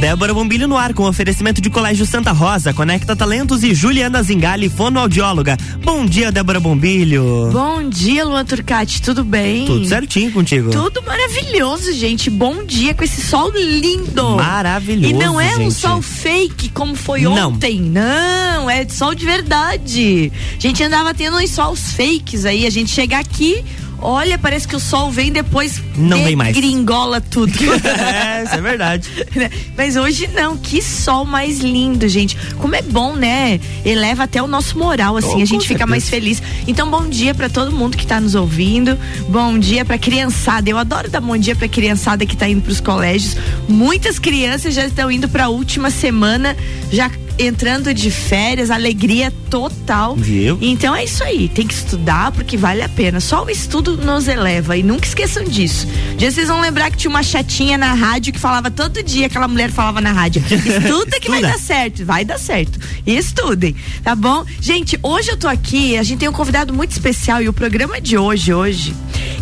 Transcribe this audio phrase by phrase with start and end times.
[0.00, 4.70] Débora Bombilho no ar com oferecimento de Colégio Santa Rosa, Conecta Talentos e Juliana Zingali,
[4.70, 5.58] fonoaudióloga.
[5.84, 7.50] Bom dia, Débora Bombilho.
[7.52, 9.66] Bom dia, Luan Turcati, tudo bem?
[9.66, 10.70] Tudo certinho contigo.
[10.70, 12.30] Tudo maravilhoso, gente.
[12.30, 14.36] Bom dia com esse sol lindo.
[14.36, 15.14] Maravilhoso.
[15.14, 15.60] E não é gente.
[15.64, 17.50] um sol fake como foi Não.
[17.50, 17.78] ontem.
[17.82, 20.32] Não, é sol de verdade.
[20.56, 22.66] A gente andava tendo uns sols fakes aí.
[22.66, 23.62] A gente chega aqui,
[24.00, 25.82] olha, parece que o sol vem depois.
[25.96, 26.56] Não vem mais.
[26.56, 27.52] Gringola tudo.
[27.86, 29.08] é, isso é verdade.
[29.34, 29.48] Né?
[29.76, 32.36] Mas hoje não, que sol mais lindo, gente.
[32.58, 33.60] Como é bom, né?
[33.84, 35.86] Eleva até o nosso moral, assim, Oh, a gente fica certeza.
[35.86, 36.42] mais feliz.
[36.66, 38.98] Então, bom dia pra todo mundo que tá nos ouvindo.
[39.28, 40.68] Bom dia pra criançada.
[40.68, 43.36] Eu adoro dar bom dia pra criançada que tá indo pros colégios.
[43.68, 46.56] Muitas crianças já estão indo pra última semana,
[46.90, 47.08] já
[47.40, 50.14] entrando de férias, alegria total.
[50.14, 50.58] Viu?
[50.60, 53.20] Então é isso aí, tem que estudar porque vale a pena.
[53.20, 55.86] Só o estudo nos eleva e nunca esqueçam disso.
[56.12, 59.26] Um dia vocês vão lembrar que tinha uma chatinha na rádio que falava todo dia,
[59.26, 62.78] aquela mulher falava na rádio: estuda que vai dar certo, vai dar certo.
[63.06, 64.44] E estudem, tá bom?
[64.60, 68.00] Gente, hoje eu tô aqui, a gente tem um convidado muito especial e o programa
[68.00, 68.94] de hoje, hoje,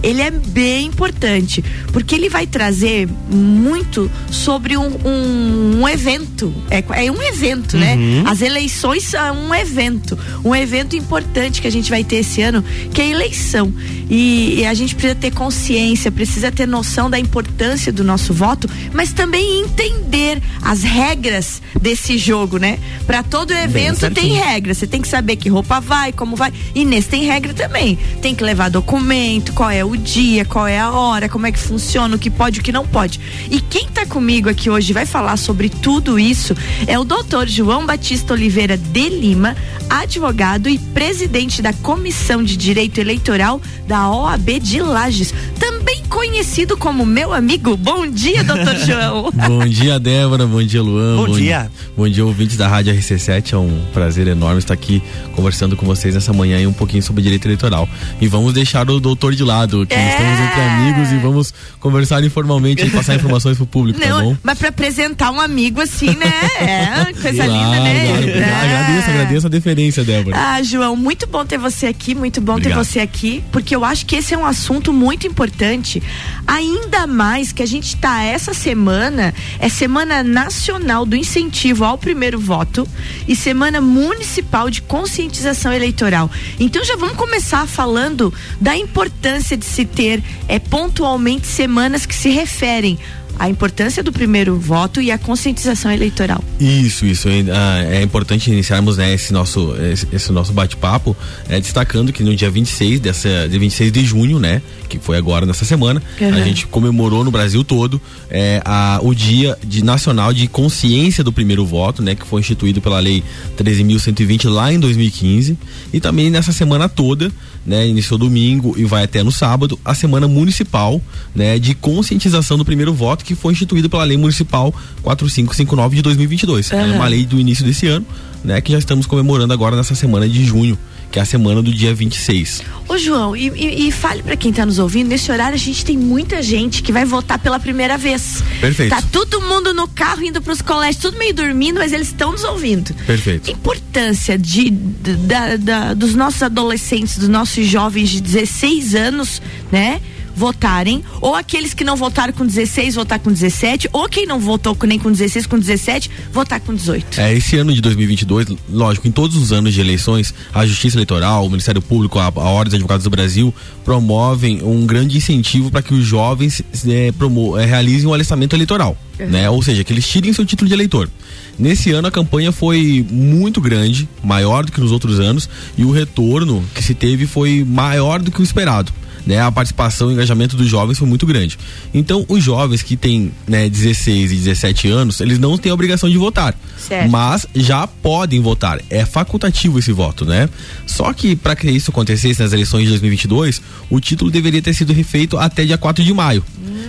[0.03, 6.53] ele é bem importante, porque ele vai trazer muito sobre um, um, um evento.
[6.70, 7.88] É, é um evento, né?
[8.27, 10.19] As eleições são um evento.
[10.44, 13.72] Um evento importante que a gente vai ter esse ano, que é a eleição.
[14.11, 18.69] E, e a gente precisa ter consciência, precisa ter noção da importância do nosso voto,
[18.92, 22.78] mas também entender as regras desse jogo, né?
[23.06, 24.75] Para todo evento tem regra.
[24.75, 26.53] Você tem que saber que roupa vai, como vai.
[26.75, 27.98] E nesse tem regra também.
[28.20, 31.59] Tem que levar documento, qual é o dia, qual é a hora, como é que
[31.59, 33.20] funciona, o que pode, o que não pode.
[33.50, 37.78] E quem tá comigo aqui hoje vai falar sobre tudo isso é o doutor João
[37.87, 39.57] Batista Oliveira de Lima,
[39.89, 45.33] advogado e presidente da Comissão de Direito Eleitoral da OAB de Lages.
[45.59, 47.77] Também conhecido como meu amigo.
[47.77, 49.31] Bom dia, doutor João.
[49.33, 50.47] Bom dia, Débora.
[50.47, 51.17] Bom dia, Luan.
[51.17, 51.71] Bom dia.
[51.97, 53.53] Bom dia, ouvintes da Rádio RC7.
[53.53, 55.03] É um prazer enorme estar aqui
[55.34, 57.88] conversando com vocês nessa manhã e um pouquinho sobre direito eleitoral.
[58.21, 60.11] E vamos deixar o doutor de lado, que É.
[60.11, 64.31] estamos entre amigos e vamos conversar informalmente e passar informações pro público, tá bom?
[64.31, 66.33] Não, mas pra apresentar um amigo assim, né?
[66.61, 68.06] É, coisa Claro, linda, né?
[68.06, 68.28] claro.
[68.28, 68.44] É.
[68.44, 70.36] Agradeço, agradeço a deferência, Débora.
[70.36, 72.78] Ah, João, muito bom ter você aqui, muito bom Obrigado.
[72.78, 76.02] ter você aqui, porque eu acho que esse é um assunto muito importante.
[76.46, 82.38] Ainda mais que a gente tá essa semana, é Semana Nacional do Incentivo ao Primeiro
[82.38, 82.86] Voto
[83.26, 86.30] e Semana Municipal de Conscientização Eleitoral.
[86.58, 92.30] Então já vamos começar falando da importância de se ter é, pontualmente semanas que se
[92.30, 92.98] referem
[93.38, 96.43] à importância do primeiro voto e à conscientização eleitoral.
[96.59, 97.28] Isso, isso.
[97.28, 101.16] É, ah, é importante iniciarmos né, esse nosso, esse, esse nosso bate-papo,
[101.49, 104.60] é, destacando que no dia 26, dessa, dia 26 de junho, né?
[104.88, 106.34] Que foi agora nessa semana, Uhum.
[106.34, 108.00] a gente comemorou no Brasil todo
[108.31, 112.15] é, a, o Dia de Nacional de Consciência do Primeiro Voto, né?
[112.15, 113.22] Que foi instituído pela Lei
[113.56, 115.56] 13.120 lá em 2015.
[115.93, 117.31] E também nessa semana toda,
[117.66, 117.86] né?
[117.86, 121.00] Iniciou domingo e vai até no sábado, a Semana Municipal
[121.34, 126.72] né, de Conscientização do Primeiro Voto, que foi instituído pela Lei Municipal 4559 de 2022.
[126.72, 126.94] É Aham.
[126.94, 128.06] uma lei do início desse ano,
[128.44, 128.60] né?
[128.60, 130.78] Que já estamos comemorando agora nessa semana de junho,
[131.10, 132.62] que é a semana do dia 26.
[132.88, 135.84] Ô João, e, e, e fale pra quem tá nos ouvindo, nesse horário a gente
[135.84, 138.42] tem muita gente que vai votar pela primeira vez.
[138.60, 138.91] Perfeito.
[138.91, 142.44] Tá todo mundo no carro indo pros colégios, tudo meio dormindo, mas eles estão nos
[142.44, 142.92] ouvindo.
[143.06, 143.48] Perfeito.
[143.48, 149.40] A importância de- da- da- dos nossos adolescentes, dos nossos jovens de 16 anos,
[149.72, 150.00] né?
[150.38, 154.76] Votarem, ou aqueles que não votaram com 16, votar com 17, ou quem não votou
[154.87, 157.21] nem com 16, com 17, votar com 18.
[157.21, 161.44] É, esse ano de 2022, lógico, em todos os anos de eleições, a Justiça Eleitoral,
[161.44, 163.53] o Ministério Público, a, a Ordem dos Advogados do Brasil
[163.84, 168.97] promovem um grande incentivo para que os jovens é, promo- é, realizem o alistamento eleitoral,
[169.19, 169.50] né?
[169.50, 171.10] Ou seja, que eles tirem seu título de eleitor.
[171.59, 175.91] Nesse ano a campanha foi muito grande, maior do que nos outros anos, e o
[175.91, 178.93] retorno que se teve foi maior do que o esperado.
[179.27, 181.59] Né, a participação e engajamento dos jovens foi muito grande.
[181.93, 186.09] Então, os jovens que têm né, 16 e 17 anos, eles não têm a obrigação
[186.09, 186.55] de votar.
[186.79, 187.11] Certo.
[187.11, 188.81] Mas já podem votar.
[188.88, 190.49] É facultativo esse voto, né?
[190.87, 193.61] Só que para que isso acontecesse nas eleições de 2022,
[193.91, 196.43] o título deveria ter sido refeito até dia 4 de maio.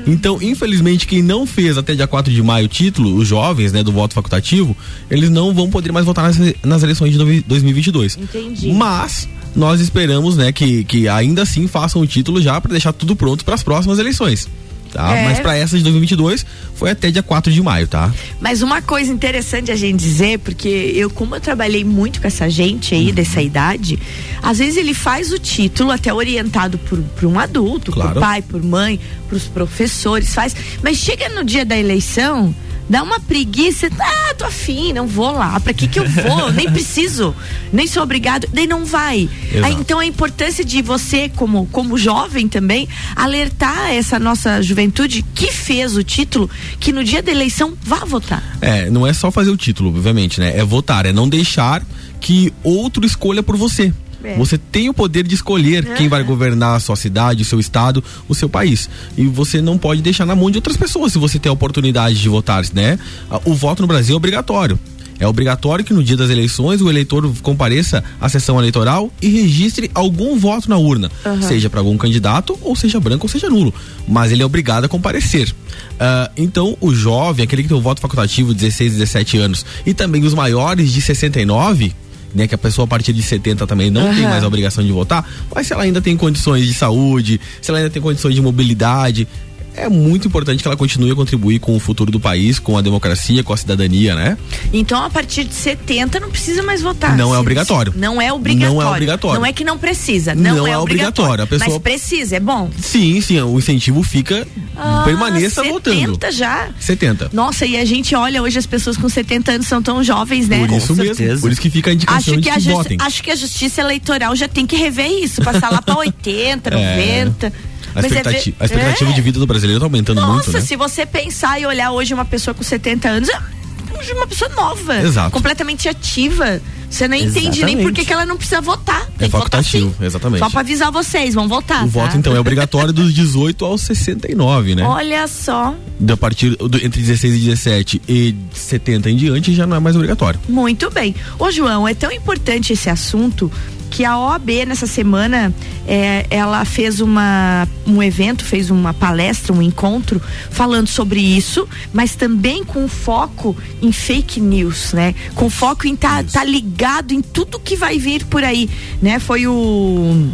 [0.07, 3.83] Então, infelizmente, quem não fez até dia 4 de maio o título, os jovens, né,
[3.83, 4.75] do voto facultativo,
[5.11, 8.17] eles não vão poder mais votar nas, nas eleições de novi- 2022.
[8.17, 8.71] Entendi.
[8.71, 13.15] Mas nós esperamos, né, que, que ainda assim façam o título já para deixar tudo
[13.15, 14.47] pronto para as próximas eleições.
[14.91, 15.15] Tá?
[15.15, 15.23] É.
[15.25, 16.43] Mas para essa de 2022
[16.73, 18.11] foi até dia 4 de maio, tá?
[18.41, 22.49] Mas uma coisa interessante a gente dizer, porque eu, como eu trabalhei muito com essa
[22.49, 23.01] gente Uhum.
[23.01, 23.99] aí dessa idade,
[24.41, 28.13] às vezes ele faz o título até orientado por, por um adulto, Claro.
[28.13, 30.55] por pai, por mãe, pros professores, faz.
[30.81, 32.53] Mas chega no dia da eleição,
[32.89, 35.59] Dá uma preguiça, ah, tô afim, não vou lá.
[35.59, 36.51] Pra que que eu vou?
[36.51, 37.35] nem preciso,
[37.71, 39.29] nem sou obrigado, daí não vai.
[39.63, 45.51] Aí, então a importância de você, como, como jovem também, alertar essa nossa juventude que
[45.51, 46.49] fez o título,
[46.79, 48.57] que no dia da eleição vá votar.
[48.61, 50.57] É, não é só fazer o título, obviamente, né?
[50.57, 51.85] É votar, é não deixar
[52.19, 53.93] que outro escolha por você.
[54.23, 54.35] É.
[54.37, 58.03] Você tem o poder de escolher quem vai governar a sua cidade, o seu estado,
[58.27, 58.89] o seu país.
[59.17, 62.19] E você não pode deixar na mão de outras pessoas se você tem a oportunidade
[62.19, 62.99] de votar, né?
[63.45, 64.79] O voto no Brasil é obrigatório.
[65.19, 69.91] É obrigatório que no dia das eleições o eleitor compareça à sessão eleitoral e registre
[69.93, 71.41] algum voto na urna, uhum.
[71.41, 73.73] seja para algum candidato, ou seja branco, ou seja nulo.
[74.07, 75.49] Mas ele é obrigado a comparecer.
[75.49, 79.93] Uh, então, o jovem, aquele que tem o voto facultativo de 16, 17 anos, e
[79.93, 81.93] também os maiores de 69,
[82.33, 84.15] né, que a pessoa a partir de 70 também não uhum.
[84.15, 87.69] tem mais a obrigação de votar, mas se ela ainda tem condições de saúde, se
[87.71, 89.27] ela ainda tem condições de mobilidade,
[89.75, 92.81] é muito importante que ela continue a contribuir com o futuro do país, com a
[92.81, 94.37] democracia, com a cidadania, né?
[94.73, 97.15] Então, a partir de 70 não precisa mais votar.
[97.15, 97.93] Não é obrigatório.
[97.95, 98.75] Não é obrigatório.
[98.75, 99.39] Não é obrigatório.
[99.39, 101.33] Não é que não precisa, não, não é, é obrigatório.
[101.33, 101.43] obrigatório.
[101.43, 101.69] A pessoa...
[101.69, 102.69] Mas precisa, é bom.
[102.81, 104.45] Sim, sim, o incentivo fica
[104.81, 105.99] ah, permaneça 70 votando.
[105.99, 106.69] 70 já?
[106.79, 107.29] 70.
[107.33, 110.59] Nossa, e a gente olha hoje as pessoas com 70 anos são tão jovens, né?
[110.59, 111.41] Por isso mesmo.
[111.41, 112.97] Por isso que fica a indicação acho que, que votem.
[113.01, 117.47] Acho que a justiça eleitoral já tem que rever isso, passar lá para 80, 90.
[117.47, 117.51] É.
[117.95, 119.13] A, expectativa, é, a expectativa é.
[119.13, 120.45] de vida do brasileiro está aumentando Nossa, muito.
[120.47, 120.65] Nossa, né?
[120.65, 125.01] se você pensar e olhar hoje uma pessoa com 70 anos, é uma pessoa nova.
[125.01, 125.31] Exato.
[125.31, 126.61] Completamente ativa.
[126.89, 129.05] Você não entende nem por que ela não precisa votar.
[129.17, 130.39] Tem é facultativo, exatamente.
[130.39, 131.85] Só para avisar vocês, vão votar.
[131.85, 131.99] O tá?
[131.99, 134.83] voto, então, é obrigatório dos 18 aos 69, né?
[134.83, 135.75] Olha só.
[136.07, 139.95] A partir do, entre 16 e 17 e 70 em diante já não é mais
[139.95, 140.39] obrigatório.
[140.47, 141.15] Muito bem.
[141.37, 143.51] Ô, João, é tão importante esse assunto
[143.89, 145.53] que a OAB nessa semana
[145.87, 152.15] é, ela fez uma, um evento, fez uma palestra, um encontro falando sobre isso, mas
[152.15, 155.15] também com foco em fake news, né?
[155.35, 158.69] Com foco em estar tá, tá ligado em tudo que vai vir por aí,
[159.01, 159.19] né?
[159.19, 160.29] Foi o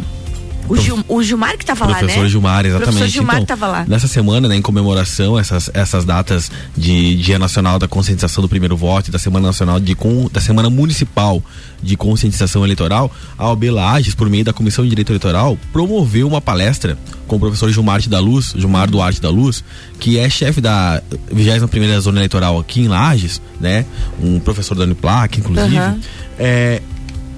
[0.68, 1.98] o, Gil, o Gilmar que estava lá, né?
[1.98, 2.96] Professor Gilmar, exatamente.
[2.96, 3.84] Professor Gilmar então, lá.
[3.86, 8.76] Nessa semana, né, em comemoração, essas, essas datas de Dia Nacional da Conscientização do Primeiro
[8.76, 9.96] Voto e da Semana Nacional de
[10.30, 11.42] da Semana Municipal
[11.82, 16.40] de Conscientização Eleitoral, a OB Lages, por meio da Comissão de Direito Eleitoral, promoveu uma
[16.40, 19.64] palestra com o professor Gilmar da Luz, Gilmar Duarte da Luz,
[19.98, 21.02] que é chefe da
[21.32, 23.84] 21 primeira Zona Eleitoral aqui em Lages, né?
[24.22, 25.76] Um professor da Uniplac, inclusive.
[25.76, 26.00] Uhum.
[26.38, 26.82] É,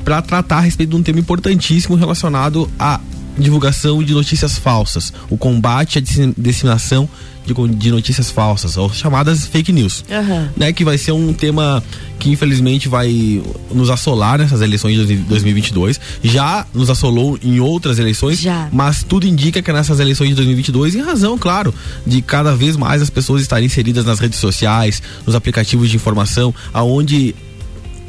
[0.05, 3.01] para tratar a respeito de um tema importantíssimo relacionado a
[3.39, 6.01] divulgação de notícias falsas, o combate à
[6.37, 7.09] disseminação
[7.67, 10.49] de, notícias falsas, ou chamadas fake news, uhum.
[10.57, 10.73] né?
[10.73, 11.83] Que vai ser um tema
[12.19, 13.43] que infelizmente vai
[13.73, 16.01] nos assolar nessas eleições de 2022.
[16.23, 18.69] Já nos assolou em outras eleições, Já.
[18.73, 21.73] mas tudo indica que nessas eleições de 2022, em razão, claro,
[22.07, 26.55] de cada vez mais as pessoas estarem inseridas nas redes sociais, nos aplicativos de informação,
[26.73, 27.35] aonde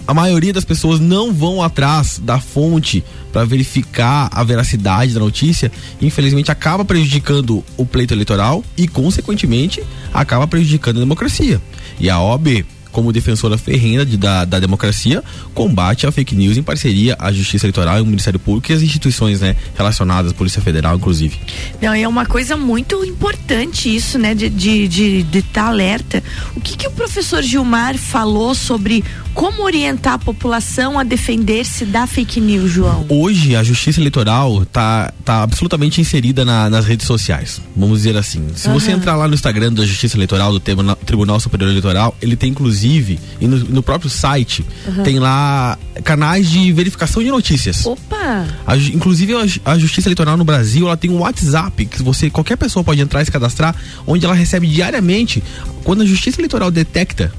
[0.09, 5.71] a maioria das pessoas não vão atrás da fonte para verificar a veracidade da notícia,
[6.01, 11.61] infelizmente acaba prejudicando o pleito eleitoral e, consequentemente, acaba prejudicando a democracia.
[11.99, 16.63] E a OAB como defensora ferrenha de, da, da democracia, combate a fake news em
[16.63, 21.37] parceria à Justiça Eleitoral, o Ministério Público e as instituições né, relacionadas, Polícia Federal, inclusive.
[21.81, 26.23] Não, é uma coisa muito importante isso, né, de estar de, de, de tá alerta.
[26.55, 29.03] O que, que o professor Gilmar falou sobre
[29.33, 33.05] como orientar a população a defender-se da fake news, João?
[33.09, 38.47] Hoje, a Justiça Eleitoral está tá absolutamente inserida na, nas redes sociais, vamos dizer assim.
[38.55, 38.73] Se uhum.
[38.73, 42.78] você entrar lá no Instagram da Justiça Eleitoral, do Tribunal Superior Eleitoral, ele tem inclusive
[42.83, 45.03] inclusive, e no, no próprio site, uhum.
[45.03, 47.85] tem lá canais de verificação de notícias.
[47.85, 48.47] Opa!
[48.65, 52.57] A, inclusive, a, a, Justiça Eleitoral no Brasil, ela tem um WhatsApp que você, qualquer
[52.57, 53.75] pessoa pode entrar e se cadastrar,
[54.07, 55.43] onde ela recebe diariamente,
[55.83, 57.31] quando a Justiça Eleitoral detecta,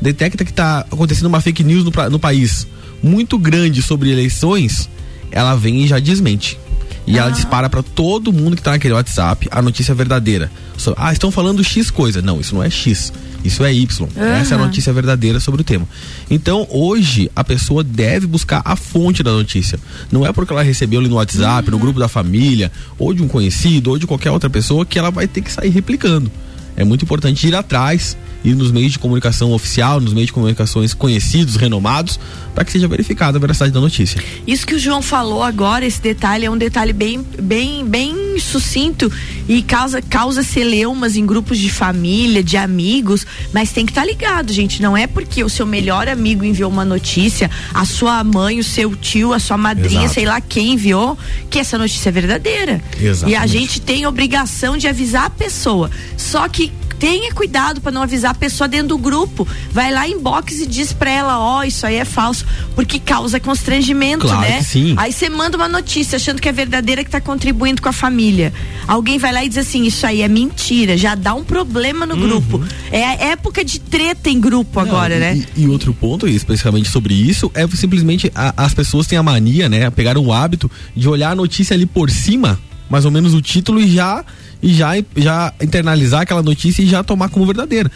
[0.00, 2.66] detecta que está acontecendo uma fake news no, no país
[3.02, 4.88] muito grande sobre eleições,
[5.30, 6.58] ela vem e já desmente.
[7.06, 7.22] E ah.
[7.22, 10.50] ela dispara para todo mundo que tá naquele WhatsApp a notícia verdadeira.
[10.96, 12.22] ah, estão falando X coisa.
[12.22, 13.12] Não, isso não é X.
[13.44, 14.08] Isso é Y.
[14.16, 14.22] Uhum.
[14.22, 15.86] Essa é a notícia verdadeira sobre o tema.
[16.30, 19.78] Então, hoje, a pessoa deve buscar a fonte da notícia.
[20.10, 21.72] Não é porque ela recebeu ali no WhatsApp, uhum.
[21.72, 25.10] no grupo da família, ou de um conhecido, ou de qualquer outra pessoa, que ela
[25.10, 26.30] vai ter que sair replicando.
[26.76, 30.94] É muito importante ir atrás e nos meios de comunicação oficial, nos meios de comunicações
[30.94, 32.18] conhecidos, renomados,
[32.54, 34.22] para que seja verificada a veracidade da notícia.
[34.46, 39.10] Isso que o João falou agora, esse detalhe é um detalhe bem, bem, bem sucinto
[39.48, 44.06] e causa, causa celeumas em grupos de família, de amigos, mas tem que estar tá
[44.06, 44.82] ligado, gente.
[44.82, 48.94] Não é porque o seu melhor amigo enviou uma notícia, a sua mãe, o seu
[48.96, 50.14] tio, a sua madrinha, Exato.
[50.14, 51.16] sei lá quem enviou,
[51.48, 52.82] que essa notícia é verdadeira.
[53.00, 53.32] Exatamente.
[53.32, 55.90] E a gente tem obrigação de avisar a pessoa.
[56.16, 56.72] Só que
[57.02, 59.44] tenha cuidado para não avisar a pessoa dentro do grupo.
[59.72, 63.00] Vai lá em box e diz pra ela, ó, oh, isso aí é falso, porque
[63.00, 64.58] causa constrangimento, claro né?
[64.58, 64.94] Que sim.
[64.96, 68.52] Aí você manda uma notícia achando que é verdadeira que tá contribuindo com a família.
[68.86, 72.14] Alguém vai lá e diz assim, isso aí é mentira, já dá um problema no
[72.14, 72.20] uhum.
[72.20, 72.64] grupo.
[72.92, 75.44] É a época de treta em grupo não, agora, e, né?
[75.56, 79.90] E, outro ponto, especificamente sobre isso, é simplesmente a, as pessoas têm a mania, né,
[79.90, 83.80] pegar o hábito de olhar a notícia ali por cima, mais ou menos o título
[83.80, 84.24] e já
[84.62, 87.90] e já, já internalizar aquela notícia e já tomar como verdadeira.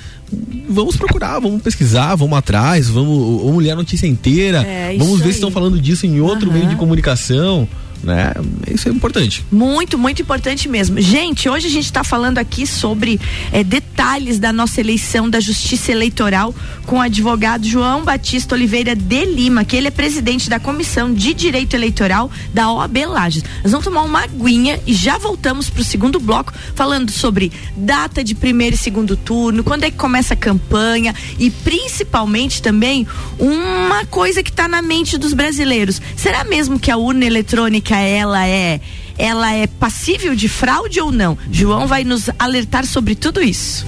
[0.68, 5.26] Vamos procurar, vamos pesquisar, vamos atrás, vamos, vamos ler a notícia inteira, é, vamos ver
[5.26, 5.32] aí.
[5.32, 6.54] se estão falando disso em outro uhum.
[6.54, 7.68] meio de comunicação
[8.02, 8.32] né?
[8.70, 9.44] Isso é importante.
[9.50, 11.00] Muito, muito importante mesmo.
[11.00, 13.20] Gente, hoje a gente está falando aqui sobre
[13.52, 16.54] é, detalhes da nossa eleição da Justiça Eleitoral
[16.86, 21.34] com o advogado João Batista Oliveira de Lima, que ele é presidente da Comissão de
[21.34, 23.42] Direito Eleitoral da OAB Lages.
[23.62, 28.22] Nós vamos tomar uma aguinha e já voltamos para o segundo bloco falando sobre data
[28.22, 33.06] de primeiro e segundo turno, quando é que começa a campanha e principalmente também
[33.38, 36.00] uma coisa que está na mente dos brasileiros.
[36.16, 38.80] Será mesmo que a urna eletrônica ela é
[39.18, 41.38] ela é passível de fraude ou não?
[41.50, 43.86] João vai nos alertar sobre tudo isso.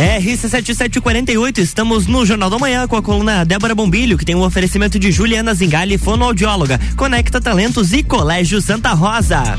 [0.00, 4.98] RC7748, estamos no Jornal da Manhã com a coluna Débora Bombilho, que tem um oferecimento
[4.98, 9.58] de Juliana Zingali, fonoaudióloga, Conecta Talentos e Colégio Santa Rosa.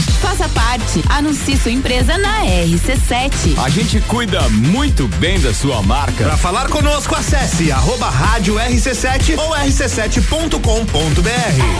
[0.21, 1.03] Faça parte.
[1.09, 3.57] Anuncie sua empresa na RC7.
[3.57, 6.23] A gente cuida muito bem da sua marca.
[6.25, 10.61] Para falar conosco, acesse arroba rádio RC7 ou rc7.com.br.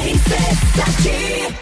[0.06, 1.54] RC7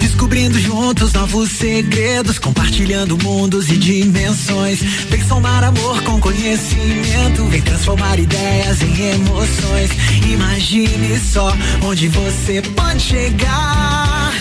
[0.00, 4.80] Descobrindo juntos novos segredos, compartilhando mundos e dimensões.
[5.08, 9.90] Vem somar amor com conhecimento, vem transformar ideias em emoções.
[10.28, 14.32] Imagine só onde você pode chegar.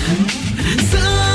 [0.90, 1.35] Santa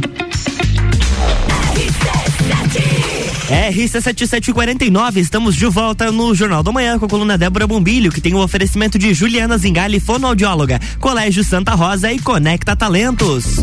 [3.51, 8.33] RC7749, estamos de volta no Jornal da Manhã com a coluna Débora Bombilho, que tem
[8.33, 13.57] o um oferecimento de Juliana Zingali, fonoaudióloga, Colégio Santa Rosa e Conecta Talentos.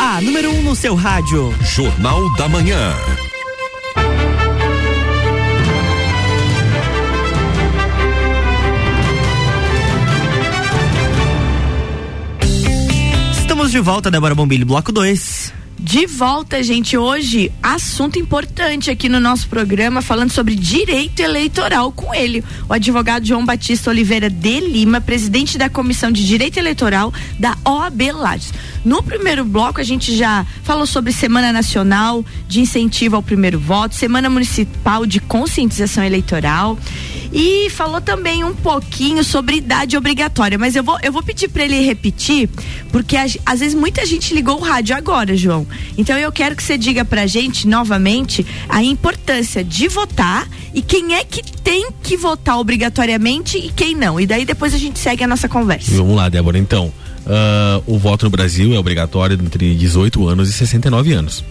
[0.00, 1.54] A número 1 um no seu rádio.
[1.62, 2.92] Jornal da Manhã.
[13.68, 15.52] Estamos de volta, Débora Bombilho, bloco 2.
[15.78, 16.96] De volta, gente.
[16.96, 23.24] Hoje, assunto importante aqui no nosso programa, falando sobre direito eleitoral com ele, o advogado
[23.24, 28.52] João Batista Oliveira de Lima, presidente da Comissão de Direito Eleitoral da OAB Lages.
[28.84, 33.94] No primeiro bloco, a gente já falou sobre Semana Nacional de Incentivo ao Primeiro Voto,
[33.94, 36.76] Semana Municipal de Conscientização Eleitoral
[37.32, 40.58] e falou também um pouquinho sobre idade obrigatória.
[40.58, 42.48] Mas eu vou, eu vou pedir para ele repetir,
[42.90, 45.66] porque às vezes muita gente ligou o rádio agora, João.
[45.96, 51.14] Então eu quero que você diga pra gente novamente a importância de votar e quem
[51.14, 54.20] é que tem que votar obrigatoriamente e quem não.
[54.20, 55.94] E daí depois a gente segue a nossa conversa.
[55.96, 56.58] Vamos lá, Débora.
[56.58, 56.92] Então,
[57.26, 61.44] uh, o voto no Brasil é obrigatório entre 18 anos e 69 anos.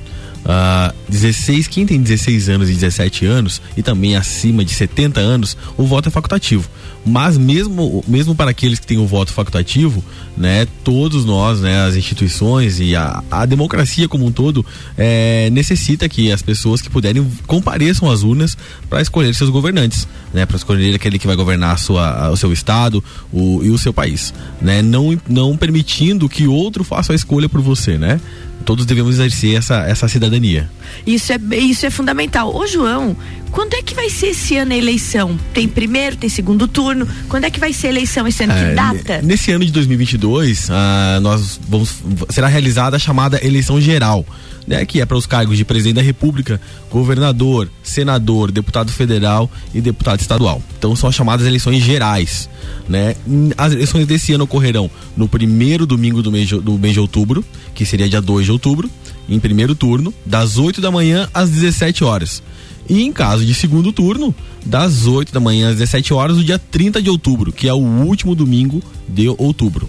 [0.47, 5.57] Uh, 16, quem tem 16 anos e 17 anos e também acima de 70 anos,
[5.77, 6.69] o voto é facultativo.
[7.05, 10.03] Mas mesmo, mesmo para aqueles que têm o voto facultativo,
[10.37, 14.65] né, todos nós, né, as instituições e a, a democracia como um todo
[14.97, 18.57] é, necessita que as pessoas que puderem compareçam às urnas
[18.89, 22.53] para escolher seus governantes, né, para escolher aquele que vai governar a sua, o seu
[22.53, 27.49] estado o, e o seu país, né, não, não permitindo que outro faça a escolha
[27.49, 28.19] por você, né
[28.67, 30.69] todos devemos exercer essa, essa cidadania.
[31.05, 32.53] Isso é, isso é fundamental.
[32.53, 33.15] Ô, João,
[33.51, 35.37] Quando é que vai ser esse ano a eleição?
[35.53, 37.07] Tem primeiro, tem segundo turno?
[37.27, 38.53] Quando é que vai ser a eleição esse ano?
[38.53, 39.21] É, que data?
[39.21, 41.95] Nesse ano de 2022, ah, nós vamos
[42.29, 44.25] será realizada a chamada eleição geral,
[44.67, 46.59] né, que é para os cargos de presidente da República,
[46.91, 50.61] governador, senador, deputado federal e deputado estadual.
[50.77, 52.49] Então são as chamadas eleições gerais,
[52.87, 53.15] né?
[53.57, 57.43] As eleições desse ano ocorrerão no primeiro domingo do mês de, do mês de outubro,
[57.73, 58.89] que seria dia 2 de outubro,
[59.29, 62.43] em primeiro turno, das 8 da manhã às 17 horas.
[62.89, 64.33] E em caso de segundo turno,
[64.65, 67.77] das 8 da manhã às 17 horas, do dia 30 de outubro, que é o
[67.77, 69.87] último domingo de outubro.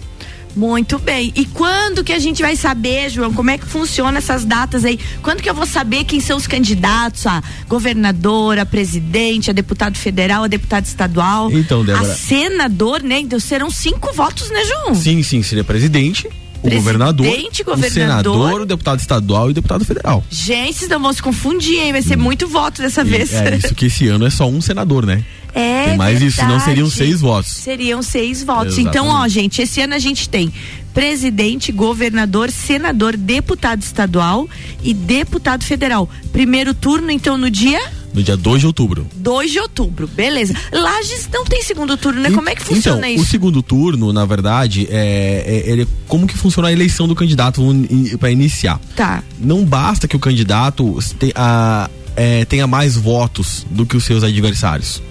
[0.55, 1.31] Muito bem.
[1.35, 4.99] E quando que a gente vai saber, João, como é que funciona essas datas aí?
[5.21, 9.97] Quando que eu vou saber quem são os candidatos a governador, a presidente, a deputado
[9.97, 11.51] federal, a deputado estadual?
[11.51, 12.11] Então, Débora.
[12.11, 13.19] A senador, né?
[13.19, 14.95] Então serão cinco votos, né, João?
[14.95, 16.27] Sim, sim, seria presidente,
[16.59, 17.75] o Presidente, governador, governador.
[17.75, 20.23] o senador, o deputado estadual e o deputado federal.
[20.29, 21.91] Gente, vocês não vão se confundir, hein?
[21.93, 23.33] Vai ser muito voto dessa E vez.
[23.33, 25.23] é isso que esse ano é só um senador, né?
[25.55, 26.69] É Tem mais isso, senão verdade.
[26.69, 27.51] seriam seis votos.
[27.51, 28.77] Seriam seis votos.
[28.77, 28.87] Exatamente.
[28.89, 30.53] Então, ó, gente, esse ano a gente tem
[30.93, 34.47] presidente, governador, senador, deputado estadual
[34.83, 36.09] e deputado federal.
[36.31, 37.79] Primeiro turno, então, no dia
[38.13, 39.07] No dia 2 de outubro.
[39.15, 40.07] 2 de outubro.
[40.07, 40.53] Beleza.
[40.71, 42.31] Lages não tem segundo turno, né?
[42.31, 43.23] Como é que funciona então, isso?
[43.23, 47.61] O segundo turno, na verdade, é, é, ele- como que funciona a eleição do candidato
[48.19, 48.79] para iniciar.
[48.95, 49.23] Tá.
[49.39, 54.23] Não basta que o candidato te- a- é, tenha mais votos do que os seus
[54.23, 55.01] adversários.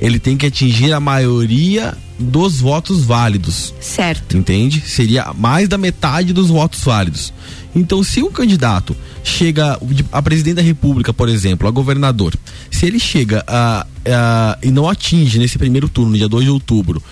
[0.00, 3.74] Ele tem que atingir a maioria dos votos válidos.
[3.80, 4.36] Certo.
[4.36, 4.82] Entende?
[4.86, 7.32] Seria mais da metade dos votos válidos.
[7.76, 9.78] Então, se um candidato chega
[10.10, 12.34] a presidente da República, por exemplo, a governador,
[12.70, 16.50] se ele chega a, a- e não atinge nesse primeiro turno, no dia 2 de
[16.50, 17.02] outubro,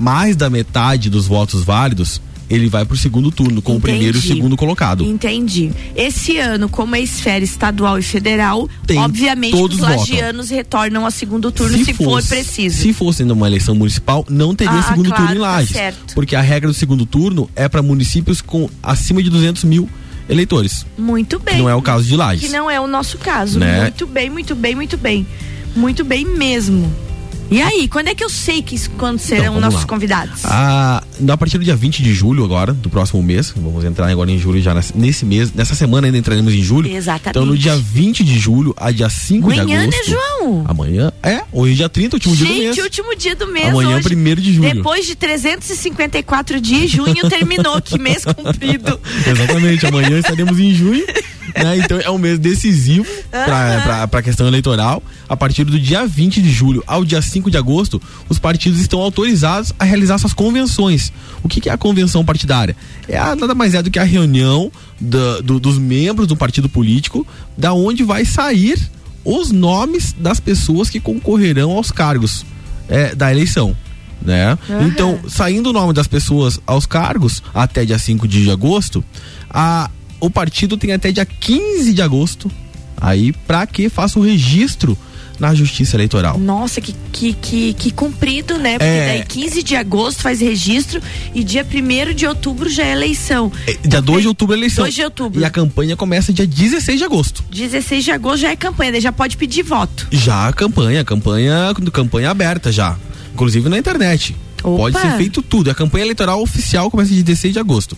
[0.00, 4.20] mais da metade dos votos válidos, ele vai pro segundo turno, com o primeiro e
[4.20, 4.34] o Entendi.
[4.34, 5.04] segundo colocado.
[5.04, 5.72] Entendi.
[5.96, 11.10] Esse ano, como é esfera estadual e federal, Tem, obviamente todos os lagianos retornam ao
[11.10, 12.82] segundo turno se, for fosse- preciso.
[12.82, 15.70] Se fosse numa eleição municipal, não teria Ah, segundo claro, turno em tá Lages.
[15.76, 16.14] certo.
[16.14, 19.88] Porque a regra do segundo turno é para municípios com acima de 200 mil
[20.28, 20.86] eleitores.
[20.96, 21.54] Muito bem.
[21.54, 22.46] Que não é o caso de Lages.
[22.46, 23.58] Que não é o nosso caso.
[23.58, 23.82] Né?
[23.82, 25.26] Muito bem, muito bem, muito bem.
[25.74, 27.05] Muito bem mesmo.
[27.48, 29.86] E aí, quando é que eu sei que quando serão Então, nossos lá.
[29.86, 30.44] convidados?
[30.44, 34.30] Ah, a partir do dia 20 de julho agora, do próximo mês, vamos entrar agora
[34.30, 36.90] em julho já nesse- mês, nessa semana ainda entraremos em julho.
[36.90, 37.30] Exatamente.
[37.30, 39.96] Então no dia 20 de julho a dia 5 de Amanhã, agosto.
[39.96, 40.04] né,
[40.40, 40.64] João?
[40.66, 42.74] Amanhã, é, hoje é dia 30, último dia do mês.
[42.76, 44.04] Gente, último dia do mês Amanhã é hoje.
[44.04, 44.74] primeiro de julho.
[44.74, 47.80] Depois de 354 dias, junho terminou.
[47.80, 48.98] que mês comprido.
[49.26, 51.04] Exatamente, amanhã estaremos em junho.
[51.56, 51.78] né?
[51.78, 55.02] Então é um mês decisivo para a questão eleitoral.
[55.28, 59.00] A partir do dia 20 de julho ao dia 5 de agosto, os partidos estão
[59.00, 61.12] autorizados a realizar suas convenções.
[61.42, 62.76] O que, que é a convenção partidária?
[63.08, 64.70] É a- nada mais é do que a reunião
[65.00, 68.78] da- do- dos membros do partido político, da onde vai sair
[69.24, 72.44] os nomes das pessoas que concorrerão aos cargos
[72.88, 73.76] é, da eleição.
[74.22, 74.56] Né?
[74.86, 79.04] Então, saindo o nome das pessoas aos cargos até dia 5 de agosto,
[79.50, 82.50] a, o partido tem até dia 15 de agosto
[82.96, 84.96] aí para que faça o registro
[85.38, 86.38] na Justiça Eleitoral.
[86.38, 88.78] Nossa, que, que, que, que comprido, né?
[88.78, 89.06] Porque É.
[89.18, 91.00] daí 15 de agosto faz registro
[91.34, 93.52] e dia 1 de outubro já é eleição.
[93.66, 94.84] É, Dia 2 de outubro é eleição.
[94.84, 95.40] 2 de outubro.
[95.40, 97.44] E a campanha começa dia 16 de agosto.
[97.50, 100.06] 16 de agosto já é campanha, daí já pode pedir voto.
[100.10, 102.96] Já a campanha, campanha, campanha aberta já.
[103.34, 104.34] Inclusive na internet.
[104.62, 104.76] Opa.
[104.78, 105.70] Pode ser feito tudo.
[105.70, 107.96] A campanha eleitoral oficial começa dia 16 de agosto.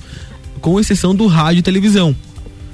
[0.60, 2.14] Com exceção do rádio e televisão,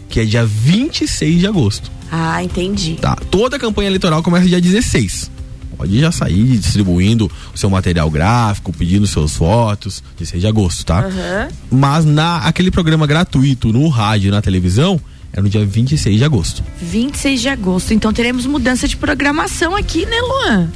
[0.09, 1.92] que é dia 26 de agosto.
[2.10, 2.94] Ah, entendi.
[3.00, 3.16] Tá?
[3.30, 5.30] Toda a campanha eleitoral começa dia 16.
[5.76, 11.00] Pode já sair distribuindo o seu material gráfico, pedindo seus votos, 16 de agosto, tá?
[11.00, 11.48] Aham.
[11.70, 15.00] Mas na aquele programa gratuito no rádio e na televisão
[15.32, 16.62] é no dia 26 de agosto.
[16.80, 17.92] 26 de agosto.
[17.92, 20.68] Então teremos mudança de programação aqui, né, Luan?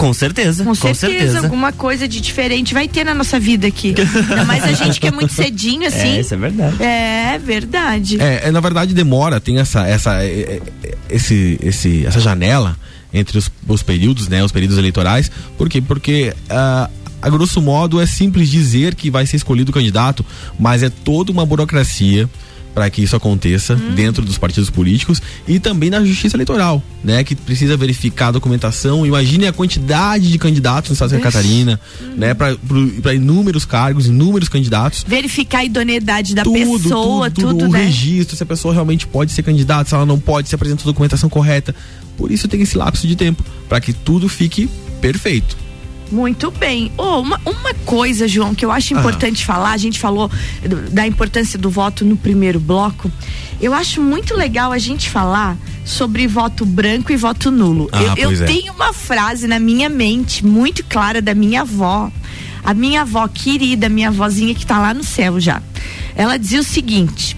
[0.00, 1.38] Com certeza, Com com certeza, certeza.
[1.40, 3.94] alguma coisa de diferente vai ter na nossa vida aqui.
[4.30, 6.16] Ainda mais a gente que é muito cedinho, assim.
[6.16, 6.82] É, isso é verdade.
[6.82, 8.20] É verdade.
[8.20, 12.78] É, é, na verdade demora, tem essa essa é, é, esse esse essa janela
[13.12, 15.30] entre os, os períodos, né, os períodos eleitorais.
[15.58, 15.82] Por quê?
[15.82, 16.88] Porque ah,
[17.20, 20.24] a grosso modo é simples dizer que vai ser escolhido o candidato,
[20.58, 22.26] mas é toda uma burocracia
[22.74, 27.34] para que isso aconteça dentro dos partidos políticos e também na justiça eleitoral, né, que
[27.34, 29.04] precisa verificar a documentação.
[29.04, 31.80] Imagine a quantidade de candidatos no estado de Santa Catarina,
[32.16, 34.70] né, para inúmeros cargos, inúmeros candidatos
[35.06, 37.84] Verificar a idoneidade da tudo, pessoa, tudo, tudo, o né?
[37.84, 40.86] registro, se a pessoa realmente pode ser candidata, se ela não pode, se apresenta a
[40.86, 41.74] documentação correta.
[42.16, 44.68] Por isso tem esse lapso de tempo, para que tudo fique
[45.00, 45.56] perfeito.
[46.10, 46.90] Muito bem.
[46.96, 50.30] Oh, uma, uma coisa, João, que eu acho importante falar, a gente falou
[50.90, 53.10] da importância do voto no primeiro bloco.
[53.60, 57.88] Eu acho muito legal a gente falar sobre voto branco e voto nulo.
[57.92, 58.46] Ah, eu eu é.
[58.46, 62.10] tenho uma frase na minha mente muito clara da minha avó.
[62.62, 65.62] A minha avó querida, minha vozinha que tá lá no céu já.
[66.14, 67.36] Ela dizia o seguinte: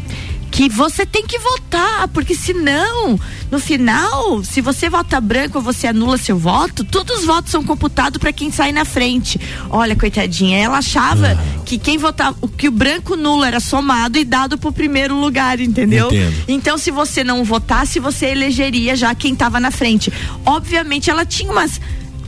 [0.53, 3.19] que você tem que votar, porque senão,
[3.51, 7.65] no final, se você vota branco ou você anula seu voto, todos os votos são
[7.65, 9.41] computados para quem sai na frente.
[9.71, 11.63] Olha, coitadinha, ela achava Ah.
[11.65, 16.09] que quem votava, que o branco nulo era somado e dado pro primeiro lugar, entendeu?
[16.09, 16.45] Entendo.
[16.47, 20.13] Então, se você não votasse, você elegeria já quem estava na frente.
[20.45, 21.81] Obviamente, ela tinha umas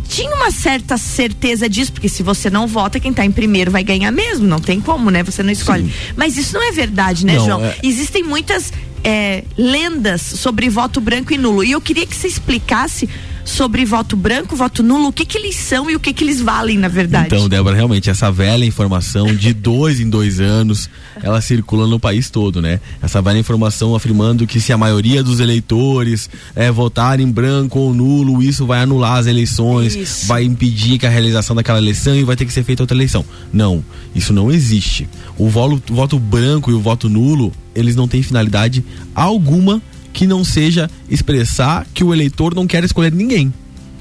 [0.08, 3.82] tinha uma certa certeza disso, porque se você não vota, quem tá em primeiro vai
[3.82, 5.22] ganhar mesmo, não tem como, né?
[5.22, 5.92] Você não escolhe.
[6.16, 7.64] Mas isso não é verdade, né, Não, João?
[7.64, 11.62] é- Existem muitas é, lendas sobre voto branco e nulo.
[11.64, 13.08] E eu queria que você explicasse
[13.44, 16.40] sobre voto branco, voto nulo, o que que eles são e o que que eles
[16.40, 17.26] valem, na verdade.
[17.26, 20.88] Então, Débora, realmente, essa velha informação de dois em dois anos,
[21.22, 22.80] ela circula no país todo, né?
[23.02, 27.94] Essa velha informação afirmando que se a maioria dos eleitores é, votar em branco ou
[27.94, 30.26] nulo, isso vai anular as eleições, Isso.
[30.26, 33.24] vai impedir que a realização daquela eleição e vai ter que ser feita outra eleição.
[33.52, 35.08] Não, isso não existe.
[35.36, 39.82] O voto, o voto branco e o voto nulo, eles não têm finalidade alguma
[40.14, 43.52] que não seja expressar que o eleitor não quer escolher ninguém.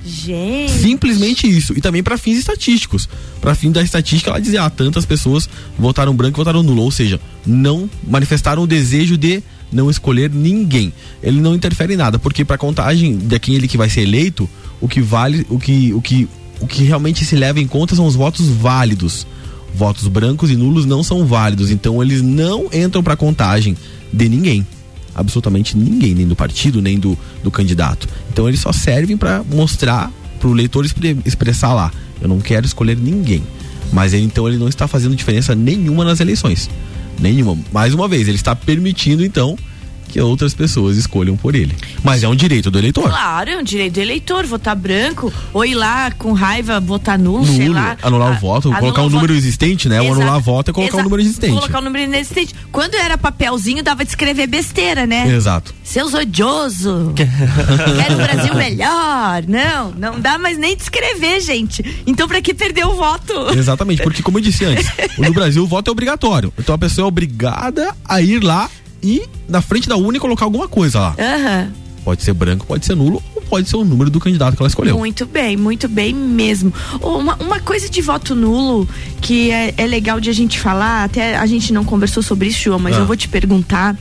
[0.06, 0.72] Gente.
[0.72, 1.74] Simplesmente isso.
[1.76, 3.10] E também para fins estatísticos.
[3.42, 6.84] Para fim da estatística, ela dizia, ah, tantas pessoas votaram branco e votaram nulo.
[6.84, 10.94] Ou seja, não manifestaram o desejo de não escolher ninguém.
[11.22, 14.48] Ele não interfere em nada, porque para contagem daquele que vai ser eleito,
[14.80, 16.28] o que vale, o que, o que,
[16.60, 19.26] o que realmente se leva em conta são os votos válidos.
[19.74, 23.76] Votos brancos e nulos não são válidos, então eles não entram para contagem
[24.12, 24.64] de ninguém
[25.16, 28.08] absolutamente ninguém, nem do partido, nem do, do candidato.
[28.32, 32.66] Então eles só servem para mostrar para o leitor expre- expressar lá, eu não quero
[32.66, 33.44] escolher ninguém.
[33.92, 36.70] Mas ele, então ele não está fazendo diferença nenhuma nas eleições.
[37.20, 37.58] Nenhuma.
[37.72, 39.58] Mais uma vez, ele está permitindo então
[40.14, 41.76] que outras pessoas escolham por ele.
[42.04, 43.10] Mas é um direito do eleitor.
[43.10, 47.48] Claro, é um direito do eleitor votar branco ou ir lá com raiva votar nulo,
[47.48, 47.98] sei Nulo, lá.
[48.04, 49.16] anular o A- voto, anular colocar o um voto.
[49.16, 50.00] número existente, né?
[50.00, 50.22] O Exato.
[50.22, 51.04] anular voto é colocar um Exato.
[51.10, 51.54] número existente.
[51.56, 52.54] Colocar um número inexistente.
[52.72, 55.28] Quando era papelzinho, dava de escrever besteira, né?
[55.34, 55.74] Exato.
[55.84, 57.12] Seus odioso.
[57.18, 59.44] Quero o Brasil melhor.
[59.48, 62.04] Não, não dá mais nem de escrever, gente.
[62.06, 63.34] Então, pra que perder o voto?
[63.58, 66.54] Exatamente, porque como eu disse antes, no Brasil o voto é obrigatório.
[66.60, 68.70] Então a pessoa é obrigada a ir lá
[69.04, 71.16] e na frente da urna e colocar alguma coisa lá.
[71.20, 71.72] Aham.
[72.04, 74.68] Pode ser branco, pode ser nulo ou pode ser o número do candidato que ela
[74.68, 74.98] escolheu.
[74.98, 76.74] Muito bem, muito bem mesmo.
[77.02, 78.86] Uma, uma coisa de voto nulo
[79.22, 82.60] que é, é legal de a gente falar, até a gente não conversou sobre isso,
[82.60, 83.00] João, mas Ah.
[83.00, 83.96] eu vou te perguntar,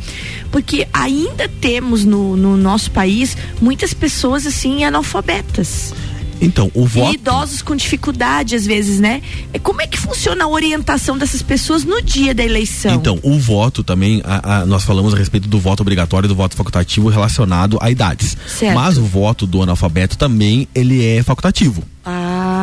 [0.51, 5.95] porque ainda temos no, no nosso país muitas pessoas assim analfabetas.
[6.43, 7.15] Então, o E voto.
[7.15, 9.23] idosos com dificuldade, às vezes, né?
[9.53, 12.95] É, Como é que funciona a orientação dessas pessoas no dia da eleição?
[12.95, 16.35] Então, o voto também, a- a- nós falamos a respeito do voto obrigatório e do
[16.35, 18.37] voto facultativo relacionado a idades.
[18.47, 18.75] Certo.
[18.75, 21.83] Mas o voto do analfabeto também, ele é facultativo.
[22.05, 22.22] Ah,